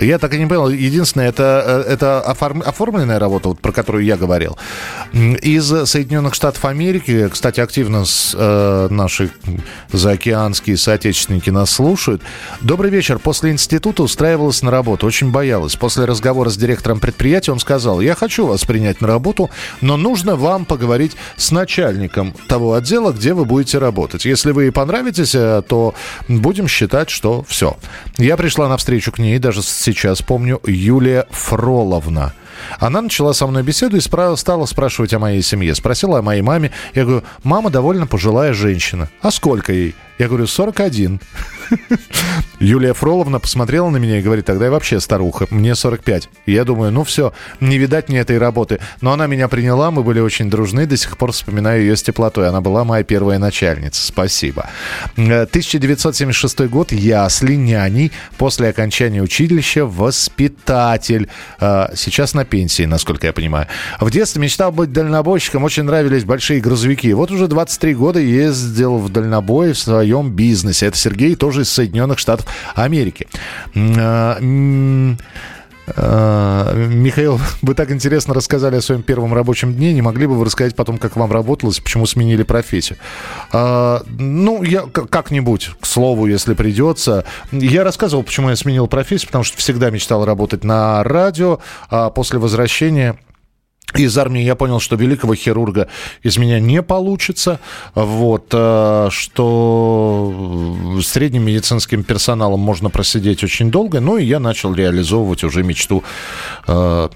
Я 0.00 0.18
так 0.18 0.32
и 0.32 0.38
не 0.38 0.46
понял. 0.46 0.68
Единственное, 0.70 1.28
это, 1.28 1.84
э, 1.86 1.92
это 1.92 2.24
оформ- 2.26 2.62
оформленная 2.62 3.18
работа, 3.18 3.50
вот, 3.50 3.60
про 3.60 3.70
которую 3.70 4.04
я 4.04 4.16
говорил. 4.16 4.56
Из 5.12 5.66
Соединенных 5.88 6.34
Штатов 6.34 6.64
Америки, 6.64 7.28
кстати, 7.30 7.60
активно 7.60 8.04
с, 8.06 8.34
э, 8.36 8.88
наши 8.90 9.30
заокеанские 9.92 10.76
соотечественники 10.78 11.50
нас 11.50 11.70
слушают. 11.70 12.22
Добрый 12.62 12.90
вечер. 12.90 13.18
После 13.18 13.50
института 13.50 14.02
устраивалась 14.02 14.62
на 14.62 14.70
работу. 14.70 15.06
Очень 15.06 15.30
боялась. 15.30 15.76
После 15.76 16.06
разговора 16.06 16.48
с 16.48 16.56
директором 16.56 16.98
предприятия 16.98 17.52
он 17.52 17.60
сказал, 17.60 18.00
я 18.00 18.14
хочу 18.14 18.46
вас 18.46 18.64
принять 18.64 19.00
на 19.02 19.08
работу, 19.08 19.50
но 19.82 19.98
нужно 19.98 20.34
вам 20.36 20.64
поговорить 20.64 21.12
с 21.36 21.50
начальником 21.50 22.34
того 22.48 22.72
отдела, 22.74 23.12
где 23.12 23.34
вы 23.34 23.44
будете 23.44 23.78
работать. 23.78 24.24
Если 24.24 24.52
вы 24.52 24.64
ей 24.64 24.70
понравитесь, 24.70 25.34
э, 25.34 25.62
то 25.68 25.94
будем 26.28 26.68
считать, 26.68 27.10
что 27.10 27.44
все. 27.48 27.76
Я 28.16 28.38
пришла 28.38 28.68
навстречу 28.68 29.12
к 29.12 29.18
ней, 29.18 29.38
даже 29.38 29.62
сейчас 29.92 30.22
помню, 30.22 30.60
Юлия 30.66 31.26
Фроловна. 31.30 32.32
Она 32.78 33.00
начала 33.00 33.32
со 33.32 33.46
мной 33.46 33.62
беседу 33.62 33.96
и 33.96 34.00
спра- 34.00 34.36
стала 34.36 34.66
спрашивать 34.66 35.14
о 35.14 35.18
моей 35.18 35.42
семье. 35.42 35.74
Спросила 35.74 36.18
о 36.18 36.22
моей 36.22 36.42
маме. 36.42 36.70
Я 36.94 37.04
говорю, 37.04 37.24
мама 37.42 37.70
довольно 37.70 38.06
пожилая 38.06 38.52
женщина. 38.52 39.08
А 39.22 39.30
сколько 39.30 39.72
ей? 39.72 39.94
Я 40.20 40.28
говорю, 40.28 40.46
41. 40.46 41.18
Юлия 42.60 42.92
Фроловна 42.92 43.40
посмотрела 43.40 43.88
на 43.88 43.96
меня 43.96 44.18
и 44.18 44.22
говорит, 44.22 44.44
тогда 44.44 44.66
я 44.66 44.70
вообще 44.70 45.00
старуха, 45.00 45.46
мне 45.48 45.74
45. 45.74 46.28
И 46.44 46.52
я 46.52 46.64
думаю, 46.64 46.92
ну 46.92 47.04
все, 47.04 47.32
не 47.60 47.78
видать 47.78 48.10
мне 48.10 48.18
этой 48.18 48.36
работы. 48.36 48.80
Но 49.00 49.12
она 49.12 49.26
меня 49.26 49.48
приняла, 49.48 49.90
мы 49.90 50.02
были 50.02 50.20
очень 50.20 50.50
дружны, 50.50 50.84
до 50.84 50.98
сих 50.98 51.16
пор 51.16 51.32
вспоминаю 51.32 51.80
ее 51.80 51.96
с 51.96 52.02
теплотой. 52.02 52.50
Она 52.50 52.60
была 52.60 52.84
моя 52.84 53.02
первая 53.02 53.38
начальница. 53.38 54.06
Спасибо. 54.06 54.68
Э, 55.16 55.44
1976 55.44 56.68
год, 56.68 56.92
ясли, 56.92 57.56
няней, 57.56 58.12
после 58.36 58.68
окончания 58.68 59.22
училища 59.22 59.86
воспитатель. 59.86 61.30
Э, 61.60 61.86
Сейчас 61.94 62.34
на 62.34 62.44
пенсии, 62.44 62.82
насколько 62.82 63.26
я 63.26 63.32
понимаю. 63.32 63.68
В 64.00 64.10
детстве 64.10 64.42
мечтал 64.42 64.70
быть 64.70 64.92
дальнобойщиком, 64.92 65.64
очень 65.64 65.84
нравились 65.84 66.24
большие 66.24 66.60
грузовики. 66.60 67.14
Вот 67.14 67.30
уже 67.30 67.48
23 67.48 67.94
года 67.94 68.20
ездил 68.20 68.98
в 68.98 69.08
дальнобой 69.08 69.72
в 69.72 69.78
своем 69.78 70.09
бизнесе. 70.30 70.86
Это 70.86 70.96
Сергей, 70.96 71.34
тоже 71.34 71.62
из 71.62 71.70
Соединенных 71.70 72.18
Штатов 72.18 72.46
Америки. 72.74 73.26
А, 73.74 74.38
а, 75.96 76.74
Михаил, 76.74 77.40
вы 77.62 77.74
так 77.74 77.90
интересно 77.90 78.34
рассказали 78.34 78.76
о 78.76 78.80
своем 78.80 79.02
первом 79.02 79.34
рабочем 79.34 79.74
дне. 79.74 79.92
Не 79.92 80.02
могли 80.02 80.26
бы 80.26 80.34
вы 80.34 80.44
рассказать 80.44 80.76
потом, 80.76 80.98
как 80.98 81.16
вам 81.16 81.32
работалось, 81.32 81.80
почему 81.80 82.06
сменили 82.06 82.42
профессию? 82.42 82.98
А, 83.52 84.02
ну, 84.06 84.62
я 84.62 84.82
как-нибудь, 84.82 85.70
к 85.80 85.86
слову, 85.86 86.26
если 86.26 86.54
придется. 86.54 87.24
Я 87.52 87.84
рассказывал, 87.84 88.22
почему 88.22 88.50
я 88.50 88.56
сменил 88.56 88.86
профессию, 88.86 89.28
потому 89.28 89.44
что 89.44 89.56
всегда 89.58 89.90
мечтал 89.90 90.24
работать 90.24 90.64
на 90.64 91.02
радио. 91.02 91.60
А 91.88 92.10
после 92.10 92.38
возвращения 92.38 93.18
из 93.94 94.16
армии 94.18 94.42
я 94.42 94.54
понял, 94.54 94.80
что 94.80 94.96
великого 94.96 95.34
хирурга 95.34 95.88
из 96.22 96.38
меня 96.38 96.60
не 96.60 96.82
получится, 96.82 97.60
вот, 97.94 98.48
э, 98.52 99.08
что 99.10 100.76
средним 101.02 101.44
медицинским 101.44 102.04
персоналом 102.04 102.60
можно 102.60 102.90
просидеть 102.90 103.42
очень 103.44 103.70
долго, 103.70 104.00
ну 104.00 104.16
и 104.16 104.24
я 104.24 104.40
начал 104.40 104.74
реализовывать 104.74 105.44
уже 105.44 105.62
мечту 105.62 106.04
э, 106.66 107.08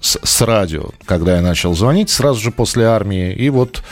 с, 0.00 0.18
с 0.22 0.40
радио, 0.42 0.90
когда 1.04 1.36
я 1.36 1.42
начал 1.42 1.74
звонить 1.74 2.10
сразу 2.10 2.40
же 2.40 2.50
после 2.50 2.86
армии, 2.86 3.32
и 3.32 3.50
вот, 3.50 3.82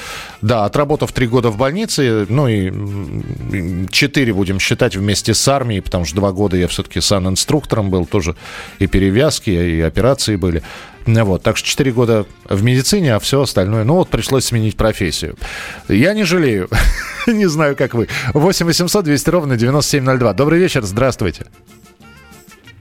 да, 0.42 0.64
отработав 0.64 1.12
три 1.12 1.26
года 1.26 1.50
в 1.50 1.56
больнице, 1.56 2.26
ну 2.28 2.48
и 2.48 2.72
четыре 3.90 4.32
будем 4.32 4.60
считать 4.60 4.96
вместе 4.96 5.34
с 5.34 5.48
армией, 5.48 5.80
потому 5.80 6.04
что 6.04 6.16
два 6.16 6.32
года 6.32 6.56
я 6.56 6.68
все-таки 6.68 7.00
сан-инструктором 7.00 7.90
был, 7.90 8.06
тоже 8.06 8.36
и 8.78 8.86
перевязки, 8.86 9.50
и 9.50 9.80
операции 9.80 10.36
были. 10.36 10.62
Ну 11.08 11.24
Вот, 11.24 11.42
так 11.42 11.56
что 11.56 11.66
4 11.66 11.90
года 11.92 12.26
в 12.44 12.62
медицине, 12.62 13.14
а 13.14 13.18
все 13.18 13.40
остальное, 13.40 13.84
ну 13.84 13.94
вот 13.94 14.10
пришлось 14.10 14.44
сменить 14.44 14.76
профессию. 14.76 15.36
Я 15.88 16.12
не 16.12 16.24
жалею, 16.24 16.68
не 17.26 17.46
знаю, 17.46 17.76
как 17.76 17.94
вы. 17.94 18.08
8 18.34 18.66
800 18.66 19.04
200 19.06 19.30
ровно 19.30 19.56
9702. 19.56 20.34
Добрый 20.34 20.58
вечер, 20.60 20.82
здравствуйте. 20.82 21.46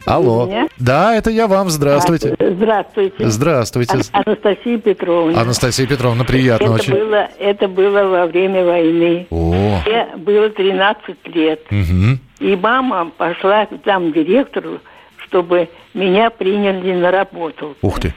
Алло. 0.06 0.46
меня? 0.46 0.68
Да, 0.78 1.16
это 1.16 1.30
я 1.30 1.48
вам, 1.48 1.70
здравствуйте. 1.70 2.36
А, 2.40 2.52
Здравствуйте. 2.52 3.30
Здравствуйте. 3.30 3.98
Ан- 4.14 4.24
Анастасия 4.26 4.78
Петровна. 4.78 5.42
Анастасия 5.42 5.88
Петровна, 5.88 6.24
приятно 6.26 6.66
это 6.66 6.74
очень. 6.74 6.94
было, 6.94 7.30
это 7.40 7.68
было 7.68 8.04
во 8.04 8.26
время 8.28 8.64
войны. 8.66 9.28
О. 9.30 9.82
Мне 9.86 10.08
было 10.18 10.50
13 10.50 11.16
лет. 11.34 11.60
Мгм. 11.72 12.20
И 12.40 12.56
мама 12.56 13.12
пошла 13.18 13.66
к 13.66 13.70
там 13.84 14.12
директору, 14.14 14.80
чтобы 15.28 15.70
меня 15.94 16.30
приняли 16.30 16.94
на 16.94 17.12
работу. 17.12 17.76
Ух 17.82 18.00
ты. 18.00 18.14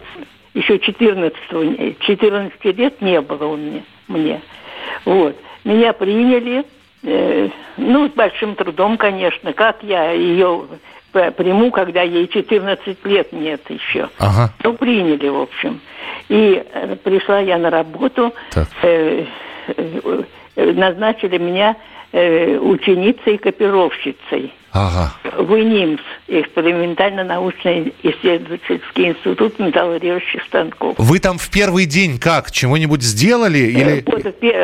Еще 0.55 0.79
14, 0.79 1.99
14 2.01 2.65
лет 2.77 3.01
не 3.01 3.21
было 3.21 3.47
у 3.47 3.57
меня, 3.57 3.83
мне. 4.09 4.41
Вот. 5.05 5.37
Меня 5.65 5.93
приняли, 5.93 6.65
э, 7.05 7.49
ну, 7.77 8.09
с 8.09 8.13
большим 8.13 8.57
трудом, 8.57 8.97
конечно. 8.97 9.53
Как 9.53 9.83
я 9.83 10.11
ее 10.11 10.67
приму, 11.13 11.71
когда 11.71 12.03
ей 12.03 12.27
14 12.29 13.05
лет 13.05 13.33
нет 13.33 13.61
еще. 13.69 14.09
Ага. 14.19 14.53
Ну, 14.63 14.75
приняли, 14.75 15.29
в 15.29 15.41
общем. 15.41 15.81
И 16.29 16.63
э, 16.73 16.97
пришла 16.97 17.41
я 17.41 17.59
на 17.59 17.71
работу, 17.71 18.33
э, 18.55 18.65
э, 18.83 20.23
э, 20.57 20.73
назначили 20.73 21.39
меня 21.39 21.77
э, 22.13 22.57
ученицей 22.59 23.39
копировщицей 23.39 24.53
Ага. 24.73 25.13
в 25.37 25.53
ИНИМС, 25.59 26.01
экспериментально-научный 26.29 27.93
исследовательский 28.03 29.09
институт 29.11 29.59
металлорежущих 29.59 30.43
станков. 30.45 30.95
Вы 30.99 31.19
там 31.19 31.39
в 31.39 31.51
первый 31.51 31.87
день 31.87 32.19
как? 32.19 32.51
Чего-нибудь 32.51 33.03
сделали? 33.03 33.59
Или... 33.59 34.05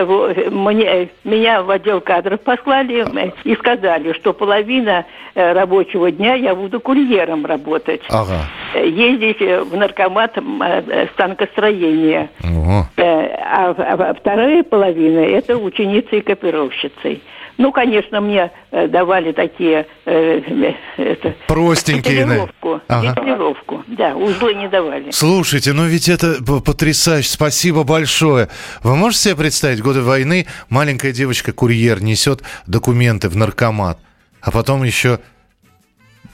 Вот, 0.06 0.30
во- 0.36 0.50
мне, 0.50 1.08
меня 1.24 1.62
в 1.62 1.70
отдел 1.70 2.00
кадров 2.00 2.40
послали 2.40 3.04
э, 3.06 3.30
и 3.44 3.54
сказали, 3.56 4.12
что 4.12 4.32
половина 4.32 5.04
э, 5.34 5.52
рабочего 5.52 6.10
дня 6.10 6.34
я 6.34 6.54
буду 6.54 6.80
курьером 6.80 7.44
работать. 7.46 8.02
Ага. 8.08 8.46
Э, 8.74 8.86
Ездить 8.88 9.40
э, 9.40 9.62
в 9.62 9.76
наркомат 9.76 10.36
э, 10.38 11.06
станкостроения. 11.14 12.30
Ого. 12.44 12.86
Э, 12.96 13.26
А, 13.48 13.70
а 13.70 14.14
вторая 14.14 14.62
половина– 14.62 15.18
это 15.20 15.56
ученицей 15.56 16.18
и 16.18 16.22
копировщицей. 16.22 17.22
Ну, 17.58 17.72
конечно, 17.72 18.20
мне 18.20 18.50
э, 18.70 18.86
давали 18.88 19.32
такие... 19.32 19.86
э, 20.04 20.40
э, 20.40 20.72
это, 21.02 21.34
Простенькие, 21.46 22.24
да. 22.26 22.34
Деталировку. 22.34 22.80
Ага. 22.88 23.08
Деталировку. 23.08 23.84
Да, 23.86 24.14
узлы 24.14 24.54
не 24.54 24.68
давали. 24.68 25.10
Слушайте, 25.10 25.72
ну 25.72 25.86
ведь 25.86 26.08
это 26.08 26.36
потрясающе. 26.42 27.30
Спасибо 27.30 27.84
большое. 27.84 28.48
Вы 28.82 28.96
можете 28.96 29.24
себе 29.30 29.36
представить, 29.36 29.80
годы 29.80 30.02
войны 30.02 30.46
маленькая 30.68 31.12
девочка-курьер 31.12 32.02
несет 32.02 32.42
документы 32.66 33.28
в 33.28 33.36
наркомат, 33.36 33.98
а 34.40 34.50
потом 34.50 34.84
еще... 34.84 35.20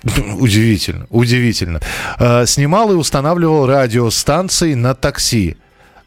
Удивительно, 0.41 1.07
удивительно. 1.11 1.81
Э, 2.19 2.45
Снимал 2.47 2.91
и 2.91 2.97
устанавливал 2.97 3.67
радиостанции 3.69 4.75
на 4.75 4.95
такси. 4.97 5.57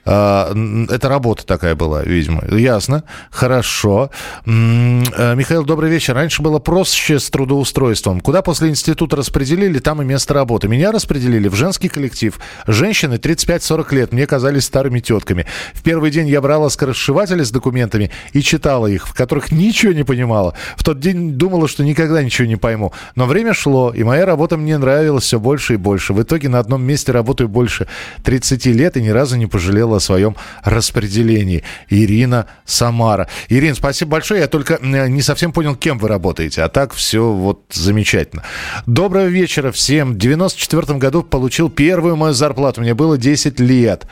А, 0.05 0.53
Это 0.89 1.09
работа 1.09 1.45
такая 1.45 1.75
была, 1.75 2.03
видимо. 2.03 2.43
Ясно. 2.55 3.03
Хорошо. 3.31 4.11
Э, 4.45 5.35
Михаил, 5.35 5.65
добрый 5.65 5.89
вечер. 5.89 6.13
Раньше 6.13 6.41
было 6.41 6.59
проще 6.59 7.19
с 7.19 7.29
трудоустройством. 7.29 8.21
Куда 8.21 8.41
после 8.41 8.69
института 8.69 9.15
распределили, 9.15 9.79
там 9.79 10.01
и 10.01 10.05
место 10.05 10.33
работы. 10.33 10.67
Меня 10.67 10.91
распределили 10.91 11.47
в 11.47 11.55
женский 11.55 11.89
коллектив. 11.89 12.39
Женщины 12.67 13.15
35-40 13.15 13.95
лет 13.95 14.13
мне 14.13 14.27
казались 14.27 14.65
старыми 14.65 14.99
тетками. 14.99 15.45
В 15.73 15.81
первый 15.81 16.11
день 16.11 16.27
я 16.27 16.39
брала 16.41 16.69
скоросшиватели 16.69 17.43
с 17.43 17.51
документами 17.51 18.11
и 18.33 18.41
читала 18.41 18.87
их, 18.87 19.07
в 19.07 19.13
которых 19.13 19.51
ничего 19.51 19.93
не 19.93 20.03
понимала. 20.03 20.53
В 20.77 20.83
тот 20.83 20.99
день 20.99 21.31
думала, 21.31 21.67
что 21.67 21.83
никогда 21.83 22.21
ничего 22.21 22.47
не 22.47 22.57
пойму. 22.57 22.93
Но 23.15 23.25
время 23.25 23.53
шло, 23.53 23.91
и 23.91 24.03
моя 24.03 24.25
работа 24.25 24.57
мне 24.57 24.77
нравилась 24.77 25.23
все 25.23 25.39
больше 25.39 25.73
и 25.73 25.77
больше. 25.77 26.13
В 26.13 26.21
итоге 26.21 26.49
на 26.49 26.59
одном 26.59 26.83
месте 26.83 27.11
работаю 27.11 27.49
больше 27.49 27.87
30 28.23 28.65
лет 28.67 28.97
и 28.97 29.01
ни 29.01 29.09
разу 29.09 29.35
не 29.37 29.47
пожалела 29.47 29.94
о 29.95 29.99
своем 29.99 30.35
распределении. 30.63 31.63
Ирина 31.89 32.47
Самара. 32.65 33.27
Ирина, 33.49 33.75
спасибо 33.75 34.11
большое. 34.11 34.41
Я 34.41 34.47
только 34.47 34.79
не 34.81 35.21
совсем 35.21 35.51
понял, 35.51 35.75
кем 35.75 35.97
вы 35.97 36.07
работаете. 36.07 36.63
А 36.63 36.69
так 36.69 36.93
все 36.93 37.31
вот 37.31 37.63
замечательно. 37.71 38.43
Доброго 38.85 39.25
вечера 39.25 39.71
всем. 39.71 40.13
В 40.13 40.17
94 40.17 40.97
году 40.97 41.23
получил 41.23 41.69
первую 41.69 42.15
мою 42.15 42.33
зарплату. 42.33 42.81
Мне 42.81 42.93
было 42.93 43.17
10 43.17 43.59
лет. 43.59 44.05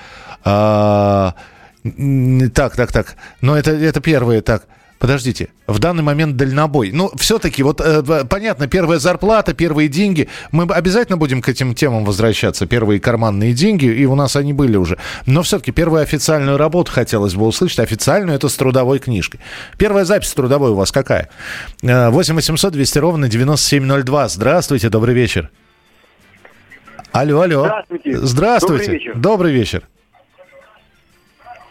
А, 0.44 1.36
так, 2.54 2.76
так, 2.76 2.92
так. 2.92 3.16
Но 3.42 3.58
это, 3.58 3.72
это 3.72 4.02
первое. 4.02 4.42
Так, 4.42 4.68
подождите. 5.04 5.50
В 5.68 5.80
данный 5.80 6.02
момент 6.02 6.38
дальнобой. 6.38 6.94
Ну, 6.94 7.12
все-таки, 7.18 7.62
вот 7.62 7.82
э, 7.82 8.24
понятно, 8.24 8.70
первая 8.70 9.00
зарплата, 9.00 9.54
первые 9.54 9.90
деньги. 9.90 10.30
Мы 10.54 10.64
обязательно 10.64 11.18
будем 11.18 11.42
к 11.42 11.50
этим 11.50 11.76
темам 11.76 12.06
возвращаться. 12.06 12.68
Первые 12.68 13.02
карманные 13.02 13.52
деньги, 13.52 13.84
и 13.84 14.06
у 14.06 14.16
нас 14.16 14.38
они 14.38 14.54
были 14.54 14.78
уже. 14.78 14.98
Но 15.26 15.44
все-таки 15.44 15.74
первую 15.74 16.04
официальную 16.04 16.56
работу 16.56 16.90
хотелось 16.90 17.36
бы 17.36 17.46
услышать. 17.46 17.80
Официальную 17.80 18.38
это 18.38 18.48
с 18.48 18.56
трудовой 18.56 19.00
книжкой. 19.00 19.42
Первая 19.78 20.06
запись 20.06 20.32
трудовой 20.32 20.72
у 20.72 20.76
вас 20.76 20.94
какая? 20.94 21.28
Э, 21.82 22.10
8 22.10 22.36
800 22.36 22.72
200 22.72 23.00
ровно 23.00 23.28
9702. 23.28 24.30
Здравствуйте, 24.30 24.88
добрый 24.88 25.14
вечер. 25.14 25.52
Алло, 27.12 27.42
алло. 27.42 27.66
Здравствуйте. 27.66 28.18
Здравствуйте. 28.20 28.86
Добрый 28.86 29.00
вечер. 29.00 29.16
Добрый 29.18 29.52
вечер. 29.52 29.84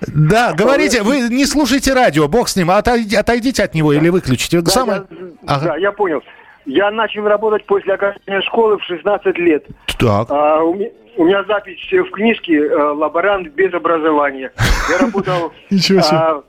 Да, 0.08 0.52
говорите, 0.52 1.02
вы 1.02 1.28
не 1.28 1.44
слушайте 1.46 1.92
радио, 1.94 2.28
бог 2.28 2.48
с 2.48 2.56
ним, 2.56 2.70
отойдите, 2.70 3.18
отойдите 3.18 3.62
от 3.62 3.74
него 3.74 3.92
или 3.92 4.08
выключите. 4.08 4.60
Да, 4.60 4.70
Самое- 4.70 5.04
я, 5.10 5.26
Ага. 5.46 5.64
да, 5.66 5.76
я 5.76 5.92
понял. 5.92 6.22
Я 6.64 6.90
начал 6.90 7.24
работать 7.24 7.64
после 7.66 7.94
окончания 7.94 8.40
школы 8.42 8.78
в 8.78 8.84
16 8.84 9.36
лет. 9.38 9.64
Так. 9.98 10.28
А, 10.30 10.60
у, 10.62 10.74
ме- 10.74 10.92
у 11.16 11.24
меня 11.24 11.42
запись 11.44 11.78
в 11.90 12.10
книжке 12.12 12.54
э, 12.56 12.74
«Лаборант 12.76 13.48
без 13.48 13.74
образования». 13.74 14.52
Я 14.90 14.98
работал 14.98 15.52
а, 16.12 16.42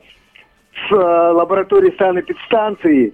в 0.90 0.94
э, 0.94 1.32
лаборатории 1.32 1.94
санэпидстанции. 1.98 3.14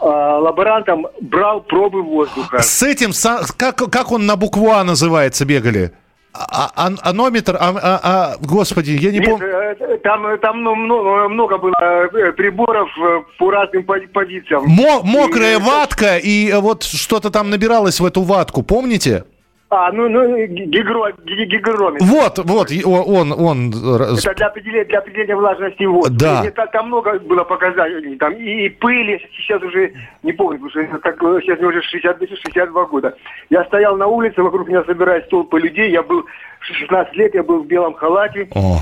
А, 0.00 0.38
Лаборантом 0.38 1.06
брал 1.20 1.60
пробы 1.62 2.02
воздуха. 2.02 2.58
С 2.62 2.82
этим, 2.82 3.10
как, 3.56 3.76
как 3.76 4.12
он 4.12 4.26
на 4.26 4.36
букву 4.36 4.70
А 4.70 4.84
называется, 4.84 5.44
бегали? 5.46 5.92
А, 6.36 6.70
а- 6.74 7.10
анометр, 7.10 7.56
а, 7.60 7.74
а- 7.80 8.00
а, 8.02 8.36
господи, 8.40 8.90
я 9.00 9.12
не 9.12 9.20
помню. 9.20 9.46
э, 9.46 9.98
там, 10.02 10.26
э, 10.26 10.36
там 10.38 10.64
ну, 10.64 10.74
много, 10.74 11.28
много 11.28 11.58
было 11.58 11.74
э, 11.80 12.32
приборов 12.32 12.88
э, 12.98 13.22
по 13.38 13.50
разным 13.52 13.84
пози- 13.84 14.08
позициям. 14.08 14.64
Мо- 14.66 15.02
мокрая 15.04 15.58
И- 15.58 15.62
ватка, 15.62 16.18
и 16.18 16.50
э, 16.50 16.58
вот 16.58 16.82
что-то 16.82 17.30
там 17.30 17.50
набиралось 17.50 18.00
в 18.00 18.04
эту 18.04 18.22
ватку, 18.22 18.64
помните? 18.64 19.22
А, 19.70 19.90
ну, 19.90 20.08
ну 20.08 20.36
ги- 20.46 20.66
гигро, 20.66 21.10
ги- 21.24 21.46
гигрометр. 21.46 22.04
Вот, 22.04 22.38
вот, 22.38 22.68
он, 22.84 23.32
он, 23.32 23.72
э, 23.72 24.14
Это 24.18 24.34
для 24.34 24.46
определения, 24.46 24.84
для 24.84 24.98
определения 24.98 25.34
влажности 25.34 25.82
воздуха. 25.84 26.42
Да. 26.42 26.46
И 26.46 26.50
та- 26.50 26.66
там 26.66 26.86
много 26.88 27.18
было 27.18 27.42
показателей. 27.44 28.16
Там 28.16 28.34
и, 28.34 28.66
и 28.66 28.68
пыли, 28.68 29.20
сейчас 29.36 29.62
уже 29.62 29.92
не 30.22 30.32
помню, 30.32 30.58
потому 30.60 30.70
что 30.70 30.80
это 30.80 30.98
как, 30.98 31.20
э, 31.22 31.40
сейчас 31.42 31.58
мне 31.58 31.68
уже 31.68 31.82
60, 31.82 32.18
62 32.28 32.84
года. 32.84 33.16
Я 33.50 33.64
стоял 33.64 33.96
на 33.96 34.06
улице, 34.06 34.42
вокруг 34.42 34.68
меня 34.68 34.84
собирались 34.84 35.26
толпы 35.28 35.58
людей. 35.58 35.90
Я 35.90 36.02
был 36.02 36.24
16 36.60 37.16
лет, 37.16 37.34
я 37.34 37.42
был 37.42 37.62
в 37.62 37.66
белом 37.66 37.94
халате. 37.94 38.48
О. 38.54 38.76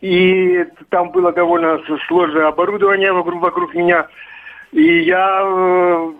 И 0.00 0.64
там 0.88 1.10
было 1.10 1.32
довольно 1.32 1.80
сложное 2.08 2.46
оборудование 2.46 3.12
вокруг, 3.12 3.42
вокруг 3.42 3.74
меня. 3.74 4.06
И 4.72 5.00
я 5.00 5.42
э, 5.44 6.12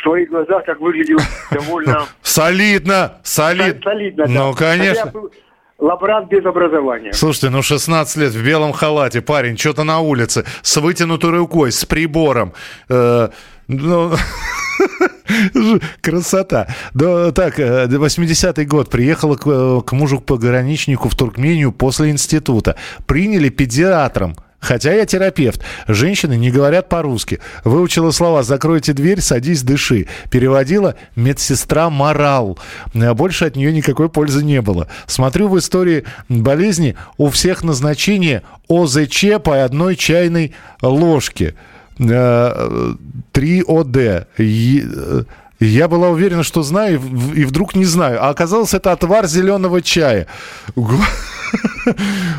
в 0.00 0.02
своих 0.02 0.28
глазах 0.30 0.64
как 0.64 0.80
выглядел 0.80 1.18
довольно 1.50 2.06
солидно, 2.22 3.14
солид- 3.24 3.82
солидно. 3.82 4.26
да. 4.26 4.32
Ну, 4.32 4.54
конечно. 4.54 5.06
был 5.06 5.30
лаборант 5.78 6.28
без 6.28 6.44
образования. 6.44 7.12
Слушайте, 7.12 7.50
ну 7.50 7.62
16 7.62 8.16
лет 8.16 8.32
в 8.32 8.44
белом 8.44 8.72
халате, 8.72 9.20
парень, 9.20 9.56
что-то 9.58 9.84
на 9.84 10.00
улице, 10.00 10.44
с 10.62 10.76
вытянутой 10.80 11.30
рукой, 11.30 11.72
с 11.72 11.84
прибором. 11.84 12.52
Э, 12.88 13.28
ну, 13.68 14.12
красота. 16.00 16.68
Да, 16.94 17.32
так, 17.32 17.58
э, 17.58 17.86
80-й 17.86 18.64
год. 18.64 18.90
Приехала 18.90 19.36
к, 19.36 19.46
э, 19.46 19.80
к 19.84 19.92
мужу-пограничнику 19.92 21.08
в 21.08 21.14
Туркмению 21.14 21.72
после 21.72 22.10
института. 22.10 22.76
Приняли 23.06 23.48
педиатром. 23.48 24.36
Хотя 24.66 24.92
я 24.92 25.06
терапевт. 25.06 25.62
Женщины 25.86 26.36
не 26.36 26.50
говорят 26.50 26.88
по-русски. 26.88 27.38
Выучила 27.62 28.10
слова 28.10 28.42
«закройте 28.42 28.92
дверь, 28.92 29.20
садись, 29.20 29.62
дыши». 29.62 30.08
Переводила 30.28 30.96
медсестра 31.14 31.88
Морал. 31.88 32.58
А 32.92 33.14
Больше 33.14 33.44
от 33.44 33.54
нее 33.54 33.72
никакой 33.72 34.08
пользы 34.08 34.44
не 34.44 34.60
было. 34.60 34.88
Смотрю 35.06 35.46
в 35.48 35.56
истории 35.56 36.02
болезни 36.28 36.96
у 37.16 37.30
всех 37.30 37.62
назначение 37.62 38.42
ОЗЧ 38.68 39.40
по 39.44 39.64
одной 39.64 39.94
чайной 39.94 40.52
ложке. 40.82 41.54
Э, 42.00 42.94
3 43.30 43.62
ОД. 43.62 44.26
Е- 44.38 44.84
э, 44.84 45.22
Я 45.60 45.86
была 45.86 46.08
уверена, 46.08 46.42
что 46.42 46.62
знаю, 46.62 47.00
и 47.36 47.44
вдруг 47.44 47.76
не 47.76 47.84
знаю. 47.84 48.20
А 48.20 48.30
оказалось, 48.30 48.74
это 48.74 48.90
отвар 48.90 49.28
зеленого 49.28 49.80
чая. 49.80 50.26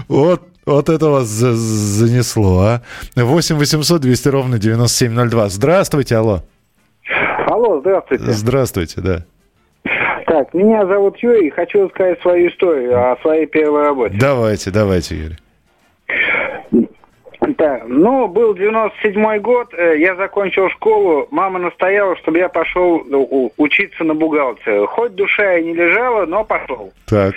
Вот, 0.10 0.48
вот 0.68 0.90
это 0.90 1.08
вас 1.08 1.26
за- 1.26 1.54
занесло, 1.54 2.60
а. 2.60 2.82
8 3.16 3.56
800 3.56 4.02
200 4.02 4.28
ровно 4.30 4.60
9702. 4.60 5.50
Здравствуйте, 5.50 6.16
алло. 6.16 6.44
Алло, 7.48 7.80
здравствуйте. 7.80 8.24
Здравствуйте, 8.26 9.02
да. 9.02 9.24
Так, 10.28 10.54
меня 10.54 10.86
зовут 10.86 11.18
Юрий, 11.20 11.50
хочу 11.50 11.88
сказать 11.90 12.22
свою 12.22 12.50
историю 12.50 13.12
о 13.12 13.18
своей 13.22 13.46
первой 13.46 13.84
работе. 13.84 14.18
Давайте, 14.20 14.72
давайте, 14.72 15.16
Юрий. 15.16 15.38
Так, 17.58 17.84
ну, 17.88 18.28
был 18.28 18.54
97-й 18.54 19.40
год, 19.40 19.74
э, 19.74 20.00
я 20.00 20.16
закончил 20.16 20.70
школу, 20.70 21.28
мама 21.32 21.60
настояла, 21.60 22.18
чтобы 22.18 22.40
я 22.40 22.50
пошел 22.50 23.04
ну, 23.06 23.52
учиться 23.58 24.04
на 24.04 24.14
бухгалтера. 24.16 24.86
Хоть 24.88 25.16
душа 25.16 25.58
и 25.58 25.64
не 25.64 25.74
лежала, 25.74 26.26
но 26.26 26.44
пошел. 26.44 26.92
Так. 27.06 27.34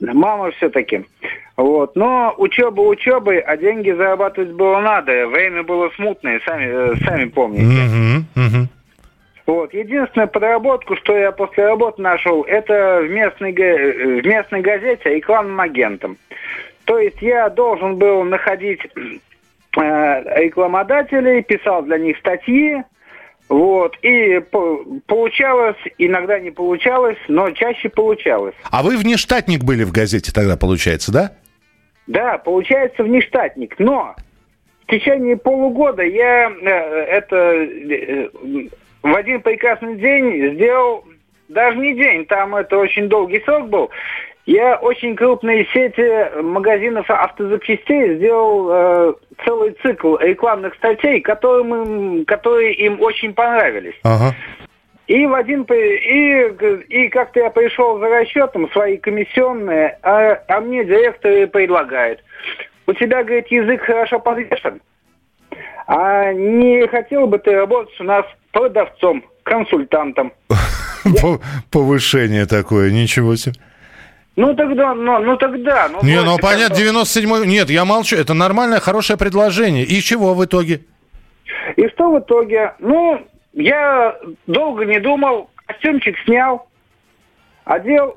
Мама 0.00 0.50
все-таки. 0.52 1.04
Вот. 1.56 1.94
Но 1.94 2.34
учеба 2.36 2.80
учебой, 2.80 3.38
а 3.38 3.56
деньги 3.56 3.90
зарабатывать 3.90 4.52
было 4.52 4.80
надо. 4.80 5.28
Время 5.28 5.62
было 5.62 5.90
смутное, 5.96 6.40
сами, 6.44 6.66
э, 6.66 6.96
сами 7.04 7.26
помните. 7.26 7.64
Мгм, 7.64 8.26
мгм. 8.34 8.68
Вот. 9.46 9.72
Единственную 9.72 10.28
подработку, 10.28 10.96
что 10.96 11.16
я 11.16 11.30
после 11.30 11.66
работы 11.66 12.02
нашел, 12.02 12.42
это 12.42 13.00
в 13.02 13.10
местной, 13.10 13.52
э, 13.52 14.20
в 14.20 14.26
местной 14.26 14.62
газете 14.62 15.14
рекламным 15.14 15.60
агентом. 15.60 16.16
То 16.86 16.98
есть 16.98 17.22
я 17.22 17.48
должен 17.48 17.96
был 17.96 18.24
находить 18.24 18.80
э, 18.96 20.42
рекламодателей, 20.42 21.42
писал 21.42 21.82
для 21.82 21.98
них 21.98 22.18
статьи, 22.18 22.82
вот, 23.48 23.96
и 24.02 24.40
по- 24.40 24.84
получалось, 25.06 25.76
иногда 25.98 26.38
не 26.38 26.50
получалось, 26.50 27.18
но 27.28 27.50
чаще 27.50 27.88
получалось. 27.88 28.54
А 28.70 28.82
вы 28.82 28.96
внештатник 28.96 29.62
были 29.64 29.84
в 29.84 29.92
газете 29.92 30.32
тогда, 30.32 30.56
получается, 30.56 31.12
да? 31.12 31.32
Да, 32.06 32.38
получается 32.38 33.02
внештатник, 33.02 33.78
но 33.78 34.14
в 34.86 34.90
течение 34.90 35.36
полугода 35.36 36.02
я 36.02 36.50
э, 36.50 36.68
это 36.68 37.36
э, 37.36 38.28
в 39.02 39.14
один 39.14 39.40
прекрасный 39.42 39.96
день 39.96 40.54
сделал, 40.54 41.04
даже 41.48 41.78
не 41.78 41.94
день, 41.94 42.26
там 42.26 42.56
это 42.56 42.78
очень 42.78 43.08
долгий 43.08 43.40
срок 43.40 43.68
был, 43.68 43.90
я 44.46 44.76
очень 44.76 45.16
крупные 45.16 45.66
сети 45.72 46.40
магазинов 46.42 47.08
автозапчастей 47.10 48.16
сделал 48.16 48.68
э, 48.70 49.14
целый 49.44 49.76
цикл 49.82 50.16
рекламных 50.16 50.74
статей, 50.74 51.20
которым 51.20 51.74
им- 51.74 52.24
которые 52.26 52.74
им 52.74 53.00
очень 53.00 53.32
понравились. 53.32 53.94
Ага. 54.02 54.34
И 55.06 55.26
в 55.26 55.34
один 55.34 55.62
и, 55.64 56.48
и 56.88 57.08
как-то 57.08 57.40
я 57.40 57.50
пришел 57.50 57.98
за 57.98 58.08
расчетом 58.08 58.70
свои 58.72 58.96
комиссионные, 58.96 59.98
а, 60.02 60.38
а 60.48 60.60
мне 60.60 60.84
директор 60.84 61.46
предлагает. 61.48 62.22
У 62.86 62.92
тебя, 62.94 63.22
говорит, 63.22 63.48
язык 63.48 63.82
хорошо 63.82 64.18
подвешен. 64.18 64.80
А 65.86 66.32
не 66.32 66.86
хотел 66.88 67.26
бы 67.26 67.38
ты 67.38 67.52
работать 67.54 67.98
у 68.00 68.04
нас 68.04 68.24
продавцом, 68.52 69.22
консультантом? 69.42 70.32
По- 71.20 71.40
Повышение 71.70 72.46
такое, 72.46 72.90
ничего 72.90 73.36
себе. 73.36 73.54
Ну 74.36 74.54
тогда, 74.54 74.94
ну, 74.94 75.18
ну 75.20 75.36
тогда. 75.36 75.88
Ну, 75.88 76.00
Не, 76.02 76.20
ну 76.22 76.38
понятно, 76.38 76.76
пожалуйста. 76.76 77.20
97-й... 77.20 77.46
Нет, 77.46 77.70
я 77.70 77.84
молчу. 77.84 78.16
Это 78.16 78.34
нормальное, 78.34 78.80
хорошее 78.80 79.18
предложение. 79.18 79.84
И 79.84 80.00
чего 80.00 80.34
в 80.34 80.44
итоге? 80.44 80.80
И 81.76 81.88
что 81.88 82.10
в 82.10 82.18
итоге? 82.18 82.74
Ну, 82.80 83.24
я 83.52 84.16
долго 84.46 84.84
не 84.84 84.98
думал, 84.98 85.50
костюмчик 85.66 86.16
снял, 86.24 86.66
одел 87.64 88.16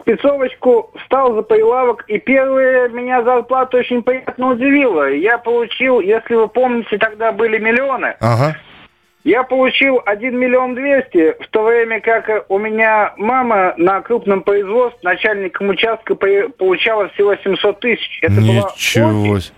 спецовочку, 0.00 0.90
встал 1.00 1.34
за 1.34 1.42
прилавок, 1.42 2.04
и 2.08 2.18
первая 2.18 2.88
меня 2.88 3.22
зарплата 3.22 3.78
очень 3.78 4.02
приятно 4.02 4.50
удивила. 4.50 5.10
Я 5.10 5.38
получил, 5.38 6.00
если 6.00 6.34
вы 6.34 6.48
помните, 6.48 6.98
тогда 6.98 7.32
были 7.32 7.58
миллионы. 7.58 8.16
Ага. 8.20 8.56
Я 9.24 9.42
получил 9.42 10.00
1 10.06 10.38
миллион 10.38 10.74
200, 10.74 11.42
в 11.42 11.48
то 11.48 11.64
время 11.64 12.00
как 12.00 12.46
у 12.48 12.58
меня 12.58 13.12
мама 13.16 13.74
на 13.76 14.00
крупном 14.00 14.42
производстве 14.42 15.00
начальником 15.02 15.68
участка 15.68 16.14
по- 16.14 16.48
получала 16.56 17.08
всего 17.10 17.34
700 17.36 17.80
тысяч. 17.80 18.18
Это 18.22 18.40
Ничего 18.40 19.40
себе. 19.40 19.54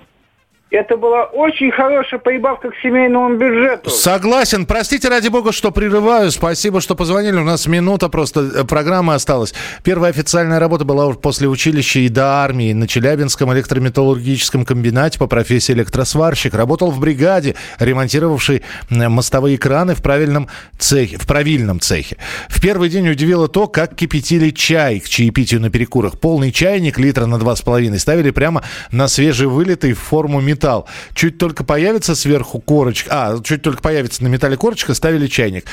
Это 0.70 0.96
была 0.96 1.24
очень 1.24 1.72
хорошая 1.72 2.20
прибавка 2.20 2.70
к 2.70 2.74
семейному 2.80 3.36
бюджету. 3.36 3.90
Согласен. 3.90 4.66
Простите, 4.66 5.08
ради 5.08 5.26
бога, 5.26 5.50
что 5.50 5.72
прерываю. 5.72 6.30
Спасибо, 6.30 6.80
что 6.80 6.94
позвонили. 6.94 7.36
У 7.38 7.44
нас 7.44 7.66
минута 7.66 8.08
просто 8.08 8.40
э, 8.40 8.64
программы 8.64 9.14
осталась. 9.14 9.52
Первая 9.82 10.12
официальная 10.12 10.60
работа 10.60 10.84
была 10.84 11.12
после 11.14 11.48
училища 11.48 11.98
и 11.98 12.08
до 12.08 12.44
армии 12.44 12.72
на 12.72 12.86
Челябинском 12.86 13.52
электрометаллургическом 13.52 14.64
комбинате 14.64 15.18
по 15.18 15.26
профессии 15.26 15.72
электросварщик. 15.72 16.54
Работал 16.54 16.92
в 16.92 17.00
бригаде, 17.00 17.56
ремонтировавшей 17.80 18.62
э, 18.90 19.08
мостовые 19.08 19.58
краны 19.58 19.96
в 19.96 20.02
правильном 20.02 20.46
цехе, 20.78 21.18
в 21.18 21.26
правильном 21.26 21.80
цехе. 21.80 22.16
В 22.48 22.60
первый 22.60 22.90
день 22.90 23.08
удивило 23.08 23.48
то, 23.48 23.66
как 23.66 23.96
кипятили 23.96 24.50
чай 24.50 25.00
к 25.00 25.08
чаепитию 25.08 25.60
на 25.60 25.70
перекурах. 25.70 26.20
Полный 26.20 26.52
чайник 26.52 26.96
литра 27.00 27.26
на 27.26 27.36
2,5 27.36 27.98
ставили 27.98 28.30
прямо 28.30 28.62
на 28.92 29.08
свежевылитый 29.08 29.94
в 29.94 29.98
форму 29.98 30.40
металл. 30.60 30.86
Чуть 31.14 31.38
только 31.38 31.64
появится 31.64 32.14
сверху 32.14 32.60
корочка, 32.60 33.10
а, 33.10 33.42
чуть 33.42 33.62
только 33.62 33.80
появится 33.80 34.22
на 34.22 34.28
металле 34.28 34.56
корочка, 34.56 34.94
ставили 34.94 35.26
чайник. 35.26 35.64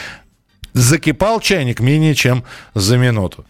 закипал 0.73 1.39
чайник 1.39 1.79
менее 1.79 2.13
чем 2.13 2.43
за 2.75 2.97
минуту. 2.97 3.45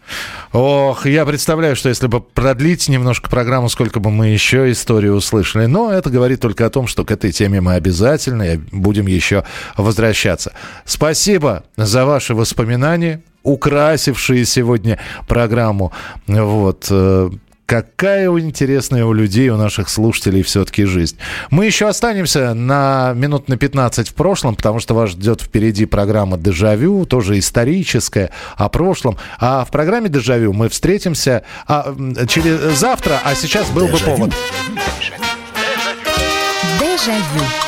Ох, 0.52 1.04
я 1.04 1.26
представляю, 1.26 1.76
что 1.76 1.90
если 1.90 2.06
бы 2.06 2.20
продлить 2.20 2.88
немножко 2.88 3.28
программу, 3.28 3.68
сколько 3.68 4.00
бы 4.00 4.10
мы 4.10 4.28
еще 4.28 4.70
историю 4.70 5.14
услышали. 5.14 5.66
Но 5.66 5.92
это 5.92 6.08
говорит 6.08 6.40
только 6.40 6.64
о 6.64 6.70
том, 6.70 6.86
что 6.86 7.04
к 7.04 7.10
этой 7.10 7.30
теме 7.30 7.60
мы 7.60 7.74
обязательно 7.74 8.58
будем 8.72 9.06
еще 9.06 9.44
возвращаться. 9.76 10.52
Спасибо 10.86 11.64
за 11.76 12.06
ваши 12.06 12.34
воспоминания, 12.34 13.22
украсившие 13.42 14.46
сегодня 14.46 14.98
программу. 15.28 15.92
Вот. 16.26 16.90
Какая 17.68 18.30
интересная 18.30 19.04
у 19.04 19.12
людей, 19.12 19.50
у 19.50 19.58
наших 19.58 19.90
слушателей 19.90 20.42
все-таки 20.42 20.84
жизнь. 20.86 21.18
Мы 21.50 21.66
еще 21.66 21.86
останемся 21.86 22.54
на 22.54 23.12
минут 23.14 23.48
на 23.48 23.58
15 23.58 24.08
в 24.08 24.14
прошлом, 24.14 24.56
потому 24.56 24.80
что 24.80 24.94
вас 24.94 25.10
ждет 25.10 25.42
впереди 25.42 25.84
программа 25.84 26.38
«Дежавю», 26.38 27.04
тоже 27.04 27.38
историческая, 27.38 28.30
о 28.56 28.70
прошлом. 28.70 29.18
А 29.38 29.66
в 29.66 29.70
программе 29.70 30.08
«Дежавю» 30.08 30.54
мы 30.54 30.70
встретимся 30.70 31.42
а, 31.66 31.94
через 32.26 32.78
завтра, 32.78 33.20
а 33.22 33.34
сейчас 33.34 33.68
был 33.68 33.86
бы 33.88 33.98
повод. 33.98 34.32
Дежавю. 36.80 37.67